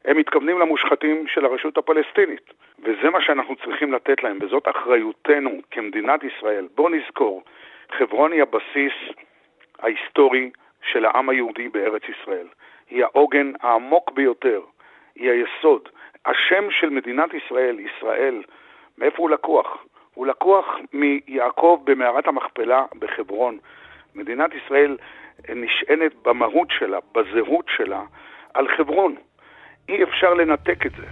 הם 0.06 0.18
מתכוונים 0.18 0.60
למושחתים 0.60 1.28
של 1.28 1.46
הרשות 1.46 1.78
הפלסטינית, 1.78 2.54
וזה 2.80 3.10
מה 3.10 3.22
שאנחנו 3.22 3.56
צריכים 3.56 3.94
לתת 3.94 4.24
להם, 4.24 4.38
וזאת 4.42 4.68
אחריותנו 4.68 5.52
כמדינת 5.72 6.20
ישראל. 6.24 6.68
בואו 6.76 6.90
נזכור, 6.90 7.44
חברון 7.98 8.32
היא 8.32 8.42
הבסיס 8.42 8.94
ההיסטורי 9.80 10.52
של 10.92 11.06
העם 11.06 11.30
היהודי 11.30 11.70
בארץ 11.70 12.02
ישראל. 12.10 12.48
היא 12.90 13.04
העוגן 13.04 13.52
העמוק 13.62 14.12
ביותר, 14.12 14.62
היא 15.16 15.32
היסוד. 15.32 15.90
השם 16.26 16.72
של 16.72 16.90
מדינת 16.90 17.34
ישראל, 17.34 17.80
ישראל, 17.80 18.44
מאיפה 18.98 19.18
הוא 19.18 19.30
לקוח? 19.30 19.86
הוא 20.14 20.28
לקוח 20.28 20.66
מיעקב 20.94 21.82
במערת 21.84 22.28
המכפלה 22.28 22.86
בחברון. 23.00 23.58
מדינת 24.16 24.52
ישראל 24.54 24.98
נשענת 25.50 26.12
במהות 26.24 26.68
שלה, 26.80 27.00
בזהות 27.12 27.66
שלה, 27.76 28.02
על 28.54 28.68
חברון. 28.78 29.16
אי 29.90 30.04
אפשר 30.04 30.34
לנתק 30.34 30.86
את 30.86 30.92
זה. 30.92 31.08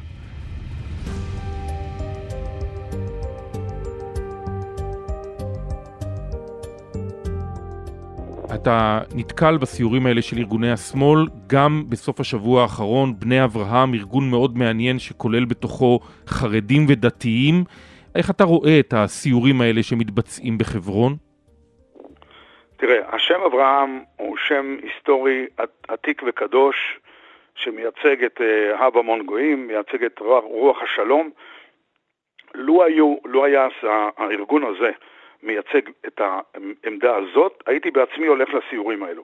אתה 8.56 9.00
נתקל 9.16 9.58
בסיורים 9.58 10.06
האלה 10.06 10.22
של 10.22 10.38
ארגוני 10.38 10.72
השמאל, 10.72 11.20
גם 11.48 11.84
בסוף 11.90 12.20
השבוע 12.20 12.62
האחרון, 12.62 13.20
בני 13.20 13.44
אברהם, 13.44 13.94
ארגון 13.94 14.30
מאוד 14.30 14.58
מעניין 14.58 15.00
שכולל 15.00 15.46
בתוכו 15.46 16.00
חרדים 16.28 16.86
ודתיים. 16.90 17.64
איך 18.16 18.30
אתה 18.30 18.44
רואה 18.44 18.80
את 18.80 18.94
הסיורים 18.98 19.62
האלה 19.62 19.84
שמתבצעים 19.84 20.58
בחברון? 20.58 21.16
תראה, 22.78 23.16
השם 23.16 23.40
אברהם 23.48 24.00
הוא 24.16 24.38
שם 24.38 24.78
היסטורי 24.84 25.46
עתיק 25.88 26.22
וקדוש, 26.28 27.00
שמייצג 27.60 28.24
את 28.24 28.42
אה, 28.42 28.86
הב 28.86 28.98
המון 28.98 29.24
גויים, 29.24 29.68
מייצג 29.68 30.04
את 30.04 30.20
רוח, 30.20 30.82
השלום. 30.82 31.30
לו, 32.54 32.84
היו, 32.84 33.16
לו 33.26 33.46
היה 33.46 33.68
הארגון 34.18 34.64
הזה 34.64 34.92
מייצג 35.44 35.82
את 36.08 36.22
העמדה 36.22 37.16
הזאת, 37.16 37.64
הייתי 37.66 37.92
בעצמי 37.92 38.28
הולך 38.28 38.50
לסיורים 38.54 39.04
האלו. 39.04 39.24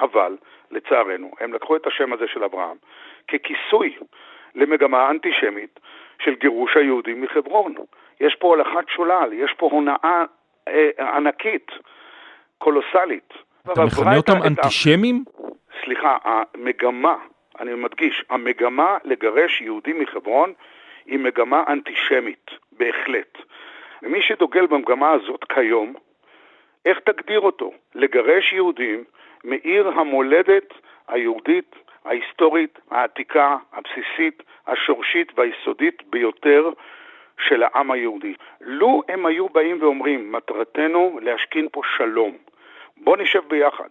אבל, 0.00 0.36
לצערנו, 0.70 1.30
הם 1.40 1.52
לקחו 1.52 1.76
את 1.76 1.86
השם 1.86 2.12
הזה 2.12 2.24
של 2.28 2.44
אברהם 2.44 2.76
ככיסוי 3.28 3.96
למגמה 4.54 5.10
אנטישמית 5.10 5.80
של 6.22 6.34
גירוש 6.34 6.76
היהודים 6.76 7.20
מחברון. 7.20 7.74
יש 8.20 8.34
פה 8.34 8.48
הולכת 8.48 8.88
שולל, 8.88 9.30
יש 9.32 9.52
פה 9.56 9.68
הונאה 9.72 10.24
אה, 10.68 11.16
ענקית, 11.16 11.70
קולוסלית. 12.58 13.34
אתה 13.72 13.84
מכנה 13.84 14.16
אותם 14.16 14.42
אנטישמים? 14.46 15.24
סליחה, 15.84 16.16
המגמה 16.24 17.16
אני 17.60 17.74
מדגיש, 17.74 18.24
המגמה 18.30 18.98
לגרש 19.04 19.60
יהודים 19.60 20.00
מחברון 20.00 20.52
היא 21.06 21.18
מגמה 21.18 21.64
אנטישמית, 21.68 22.50
בהחלט. 22.72 23.38
ומי 24.02 24.22
שדוגל 24.22 24.66
במגמה 24.66 25.10
הזאת 25.10 25.44
כיום, 25.44 25.94
איך 26.86 26.98
תגדיר 26.98 27.40
אותו? 27.40 27.72
לגרש 27.94 28.52
יהודים 28.52 29.04
מעיר 29.44 29.88
המולדת 29.88 30.74
היהודית, 31.08 31.74
ההיסטורית, 32.04 32.78
העתיקה, 32.90 33.56
הבסיסית, 33.72 34.42
השורשית 34.66 35.32
והיסודית 35.36 36.02
ביותר 36.06 36.70
של 37.38 37.62
העם 37.62 37.90
היהודי. 37.90 38.34
לו 38.60 39.02
הם 39.08 39.26
היו 39.26 39.48
באים 39.48 39.82
ואומרים, 39.82 40.32
מטרתנו 40.32 41.18
להשכין 41.22 41.68
פה 41.72 41.80
שלום. 41.96 42.36
בוא 42.96 43.16
נשב 43.16 43.42
ביחד, 43.48 43.88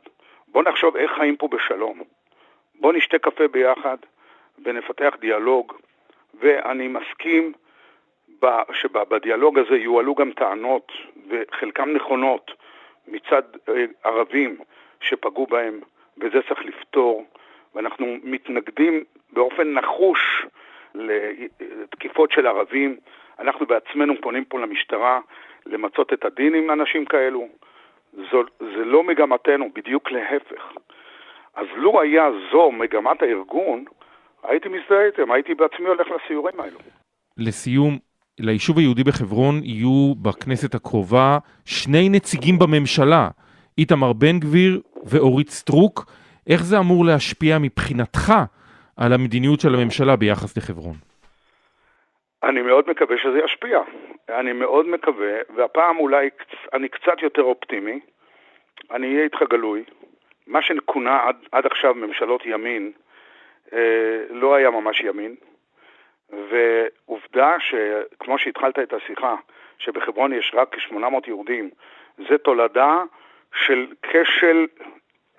בוא 0.48 0.64
נחשוב 0.64 0.98
איך 0.98 1.12
חיים 1.12 1.36
פה 1.38 1.48
בשלום. 1.48 2.04
בוא 2.80 2.94
נשתה 2.94 3.20
קפה 3.20 3.48
ביחד 3.48 3.98
ונפתח 4.64 5.16
דיאלוג, 5.20 5.74
ואני 6.40 6.88
מסכים 6.88 7.54
שבדיאלוג 8.74 9.60
הזה 9.60 9.78
יועלו 9.78 10.16
גם 10.16 10.32
טענות, 10.32 10.92
וחלקן 11.30 11.94
נכונות, 11.94 12.52
מצד 13.08 13.42
אה, 13.70 13.86
ערבים 14.04 14.58
שפגעו 15.02 15.48
בהם, 15.48 15.80
וזה 16.18 16.42
צריך 16.48 16.66
לפתור, 16.66 17.26
ואנחנו 17.76 18.18
מתנגדים 18.24 19.04
באופן 19.34 19.74
נחוש 19.74 20.46
לתקיפות 20.96 22.32
של 22.32 22.48
ערבים. 22.48 22.98
אנחנו 23.40 23.66
בעצמנו 23.66 24.14
פונים 24.22 24.46
פה 24.46 24.60
למשטרה 24.60 25.20
למצות 25.66 26.14
את 26.14 26.26
הדין 26.26 26.56
עם 26.56 26.72
אנשים 26.72 27.06
כאלו. 27.06 27.48
זו, 28.14 28.44
זה 28.60 28.86
לא 28.86 29.04
מגמתנו, 29.04 29.70
בדיוק 29.74 30.12
להפך. 30.12 30.74
אז 31.56 31.66
לו 31.76 32.02
היה 32.02 32.24
זו 32.52 32.72
מגמת 32.72 33.22
הארגון, 33.22 33.86
הייתי 34.44 34.70
מזדהה 34.70 35.06
איתם, 35.06 35.32
הייתי 35.32 35.54
בעצמי 35.54 35.88
הולך 35.88 36.08
לסיורים 36.12 36.60
האלו. 36.60 36.80
לסיום, 37.38 37.98
ליישוב 38.40 38.78
היהודי 38.78 39.04
בחברון 39.04 39.56
יהיו 39.64 40.16
בכנסת 40.22 40.76
הקרובה 40.76 41.38
שני 41.66 42.10
נציגים 42.10 42.60
בממשלה, 42.60 43.28
איתמר 43.78 44.14
בן 44.14 44.40
גביר 44.40 44.82
ואורית 45.06 45.50
סטרוק. 45.50 46.06
איך 46.50 46.64
זה 46.64 46.80
אמור 46.80 47.06
להשפיע 47.06 47.58
מבחינתך 47.62 48.34
על 48.98 49.14
המדיניות 49.14 49.60
של 49.60 49.76
הממשלה 49.76 50.16
ביחס 50.16 50.58
לחברון? 50.58 50.96
אני 52.44 52.62
מאוד 52.62 52.90
מקווה 52.90 53.16
שזה 53.18 53.40
ישפיע. 53.46 53.80
אני 54.30 54.54
מאוד 54.54 54.88
מקווה, 54.88 55.34
והפעם 55.56 55.98
אולי 55.98 56.30
אני 56.74 56.90
קצת 56.90 57.22
יותר 57.22 57.42
אופטימי. 57.42 58.00
אני 58.92 59.08
אהיה 59.08 59.24
איתך 59.24 59.38
גלוי. 59.50 59.84
מה 60.48 60.62
שכונה 60.62 61.24
עד, 61.24 61.36
עד 61.52 61.66
עכשיו 61.66 61.94
ממשלות 61.94 62.46
ימין, 62.46 62.92
אה, 63.74 64.24
לא 64.30 64.56
היה 64.56 64.70
ממש 64.70 65.02
ימין. 65.02 65.36
ועובדה 66.50 67.56
שכמו 67.60 68.38
שהתחלת 68.38 68.80
את 68.80 68.94
השיחה, 68.94 69.36
שבחברון 69.78 70.34
יש 70.34 70.52
רק 70.54 70.76
כ-800 70.76 71.28
יהודים, 71.28 71.70
זה 72.30 72.38
תולדה 72.38 73.04
של 73.54 73.88
כשל 74.02 74.68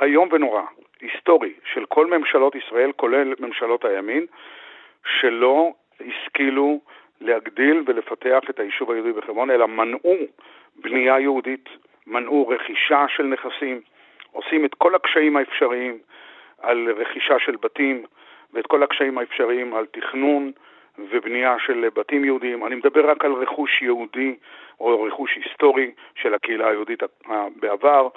איום 0.03 0.29
ונורא, 0.33 0.63
היסטורי, 1.01 1.53
של 1.73 1.85
כל 1.85 2.07
ממשלות 2.07 2.55
ישראל, 2.55 2.93
כולל 2.93 3.35
ממשלות 3.39 3.85
הימין, 3.85 4.27
שלא 5.21 5.73
השכילו 6.01 6.81
להגדיל 7.21 7.83
ולפתח 7.87 8.41
את 8.51 8.61
היישוב 8.61 8.91
היהודי 8.91 9.13
בחברון, 9.13 9.51
אלא 9.51 9.69
מנעו 9.69 10.17
בנייה 10.77 11.21
יהודית, 11.21 11.69
מנעו 12.07 12.49
רכישה 12.49 13.05
של 13.09 13.23
נכסים, 13.23 13.81
עושים 14.35 14.65
את 14.65 14.75
כל 14.75 14.95
הקשיים 14.95 15.37
האפשריים 15.37 15.99
על 16.63 16.89
רכישה 16.97 17.39
של 17.39 17.57
בתים 17.57 18.05
ואת 18.53 18.67
כל 18.67 18.83
הקשיים 18.83 19.19
האפשריים 19.19 19.75
על 19.75 19.87
תכנון 19.87 20.53
ובנייה 20.99 21.57
של 21.59 21.89
בתים 21.95 22.25
יהודיים. 22.25 22.67
אני 22.67 22.75
מדבר 22.75 23.11
רק 23.11 23.25
על 23.25 23.33
רכוש 23.33 23.83
יהודי 23.83 24.35
או 24.81 25.03
רכוש 25.03 25.35
היסטורי 25.37 25.91
של 26.15 26.35
הקהילה 26.35 26.69
היהודית 26.69 27.03
בעבר, 27.57 28.09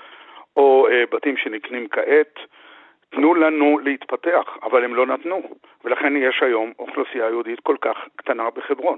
או 0.57 0.87
אה, 0.91 1.03
בתים 1.11 1.37
שנקנים 1.37 1.87
כעת. 1.87 2.39
תנו 3.09 3.35
לנו 3.35 3.79
להתפתח, 3.79 4.57
אבל 4.63 4.83
הם 4.83 4.95
לא 4.95 5.05
נתנו, 5.05 5.41
ולכן 5.83 6.15
יש 6.15 6.43
היום 6.43 6.73
אוכלוסייה 6.79 7.25
יהודית 7.25 7.59
כל 7.59 7.75
כך 7.81 7.97
קטנה 8.15 8.49
בחברון. 8.49 8.97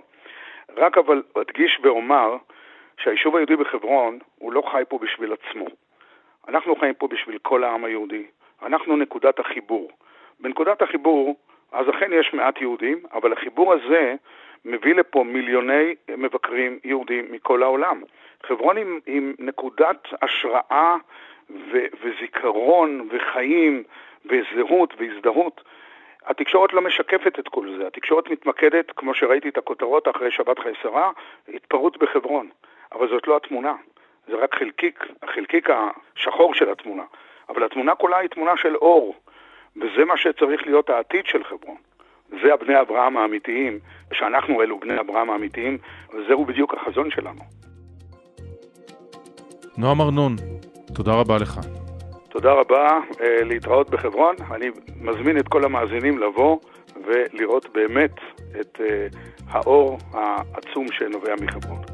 רק 0.78 0.98
אבל 0.98 1.24
אדגיש 1.42 1.80
ואומר 1.84 2.38
שהיישוב 2.98 3.36
היהודי 3.36 3.56
בחברון 3.56 4.20
הוא 4.38 4.54
לא 4.54 4.64
חי 4.72 4.84
פה 4.90 5.00
בשביל 5.02 5.34
עצמו. 5.34 5.66
אנחנו 6.50 6.76
חיים 6.76 6.94
פה 6.94 7.08
בשביל 7.08 7.38
כל 7.42 7.64
העם 7.64 7.86
היהודי. 7.86 8.26
אנחנו 8.62 8.98
נקודת 8.98 9.40
החיבור. 9.40 9.92
בנקודת 10.40 10.82
החיבור, 10.82 11.36
אז 11.72 11.90
אכן 11.90 12.14
יש 12.14 12.34
מעט 12.34 12.62
יהודים, 12.62 13.00
אבל 13.14 13.34
החיבור 13.34 13.74
הזה 13.74 14.16
מביא 14.66 14.96
לפה 14.96 15.24
מיליוני 15.24 15.96
מבקרים 16.18 16.80
יהודים 16.84 17.32
מכל 17.32 17.64
העולם. 17.64 18.02
חברון 18.46 18.78
עם 19.06 19.34
נקודת 19.40 20.08
השראה 20.22 20.98
ו- 21.50 21.86
וזיכרון 22.02 23.08
וחיים 23.12 23.84
וזהות 24.26 24.94
והזדהות. 24.98 25.62
התקשורת 26.26 26.74
לא 26.74 26.82
משקפת 26.82 27.40
את 27.40 27.48
כל 27.48 27.78
זה, 27.78 27.88
התקשורת 27.88 28.30
מתמקדת, 28.30 28.92
כמו 28.92 29.14
שראיתי 29.14 29.50
את 29.50 29.58
הכותרות 29.58 30.08
אחרי 30.08 30.32
שבת 30.32 30.60
חייסרה, 30.60 31.12
התפרעות 31.54 31.98
בחברון. 31.98 32.50
אבל 32.92 33.10
זאת 33.10 33.28
לא 33.28 33.38
התמונה, 33.38 33.74
זה 34.30 34.36
רק 34.36 34.56
חלקיק, 34.56 35.06
החלקיק 35.24 35.70
השחור 35.70 36.54
של 36.54 36.72
התמונה. 36.72 37.04
אבל 37.50 37.64
התמונה 37.64 37.96
כולה 37.96 38.18
היא 38.18 38.30
תמונה 38.30 38.52
של 38.58 38.76
אור, 38.76 39.16
וזה 39.76 40.06
מה 40.06 40.18
שצריך 40.18 40.62
להיות 40.66 40.90
העתיד 40.90 41.26
של 41.26 41.44
חברון. 41.44 41.78
זה 42.30 42.54
הבני 42.54 42.82
אברהם 42.82 43.18
האמיתיים, 43.18 43.80
שאנחנו 44.14 44.62
אלו 44.62 44.80
בני 44.80 45.00
אברהם 45.00 45.30
האמיתיים, 45.30 45.78
וזהו 46.14 46.46
בדיוק 46.46 46.74
החזון 46.74 47.12
שלנו. 47.12 47.42
נועם 49.78 50.02
ארנון, 50.02 50.36
תודה 50.96 51.12
רבה 51.14 51.38
לך. 51.38 51.60
תודה 52.30 52.52
רבה, 52.52 53.00
אה, 53.22 53.44
להתראות 53.44 53.90
בחברון. 53.90 54.36
אני 54.52 54.70
מזמין 55.02 55.38
את 55.38 55.48
כל 55.48 55.66
המאזינים 55.66 56.20
לבוא 56.20 56.58
ולראות 57.06 57.70
באמת 57.74 58.16
את 58.62 58.82
אה, 58.82 59.08
האור 59.50 59.98
העצום 60.14 60.86
שנובע 60.92 61.34
מחברון. 61.42 61.89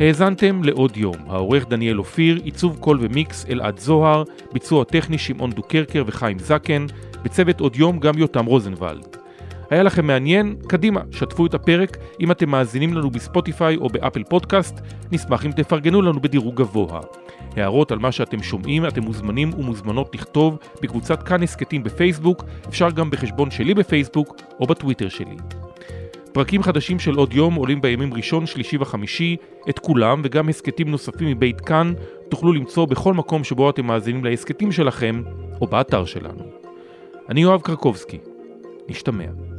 האזנתם 0.00 0.64
לעוד 0.64 0.96
יום, 0.96 1.14
העורך 1.26 1.68
דניאל 1.68 1.98
אופיר, 1.98 2.40
עיצוב 2.44 2.76
קול 2.80 2.98
ומיקס 3.00 3.46
אלעד 3.50 3.78
זוהר, 3.78 4.24
ביצוע 4.52 4.84
טכני 4.84 5.18
שמעון 5.18 5.50
דוקרקר 5.50 6.04
וחיים 6.06 6.38
זקן, 6.38 6.86
בצוות 7.22 7.60
עוד 7.60 7.76
יום 7.76 7.98
גם 7.98 8.18
יותם 8.18 8.46
רוזנבלד. 8.46 9.16
היה 9.70 9.82
לכם 9.82 10.06
מעניין? 10.06 10.56
קדימה, 10.68 11.00
שתפו 11.10 11.46
את 11.46 11.54
הפרק. 11.54 11.96
אם 12.20 12.30
אתם 12.30 12.50
מאזינים 12.50 12.94
לנו 12.94 13.10
ב 13.10 13.18
Spotify 13.18 13.76
או 13.76 13.88
ב 13.88 13.94
Apple 13.94 14.22
Podcast, 14.24 14.80
נשמח 15.12 15.46
אם 15.46 15.52
תפרגנו 15.52 16.02
לנו 16.02 16.20
בדירוג 16.20 16.54
גבוה. 16.54 17.00
הערות 17.56 17.92
על 17.92 17.98
מה 17.98 18.12
שאתם 18.12 18.42
שומעים, 18.42 18.86
אתם 18.86 19.02
מוזמנים 19.02 19.50
ומוזמנות 19.58 20.14
לכתוב 20.14 20.58
בקבוצת 20.82 21.22
כאן 21.22 21.42
הסכתים 21.42 21.82
בפייסבוק, 21.82 22.44
אפשר 22.68 22.90
גם 22.90 23.10
בחשבון 23.10 23.50
שלי 23.50 23.74
בפייסבוק 23.74 24.36
או 24.60 24.66
בטוויטר 24.66 25.08
שלי. 25.08 25.36
פרקים 26.32 26.62
חדשים 26.62 26.98
של 26.98 27.14
עוד 27.14 27.32
יום 27.32 27.54
עולים 27.54 27.80
בימים 27.80 28.14
ראשון, 28.14 28.46
שלישי 28.46 28.76
וחמישי, 28.80 29.36
את 29.70 29.78
כולם 29.78 30.20
וגם 30.24 30.48
הסכתים 30.48 30.90
נוספים 30.90 31.28
מבית 31.28 31.60
כאן 31.60 31.92
תוכלו 32.28 32.52
למצוא 32.52 32.84
בכל 32.84 33.14
מקום 33.14 33.44
שבו 33.44 33.70
אתם 33.70 33.86
מאזינים 33.86 34.24
להסכתים 34.24 34.72
שלכם 34.72 35.22
או 35.60 35.66
באתר 35.66 36.04
שלנו. 36.04 36.44
אני 37.28 37.42
יואב 37.42 37.60
קרקובסקי, 37.60 38.18
נשתמע. 38.88 39.49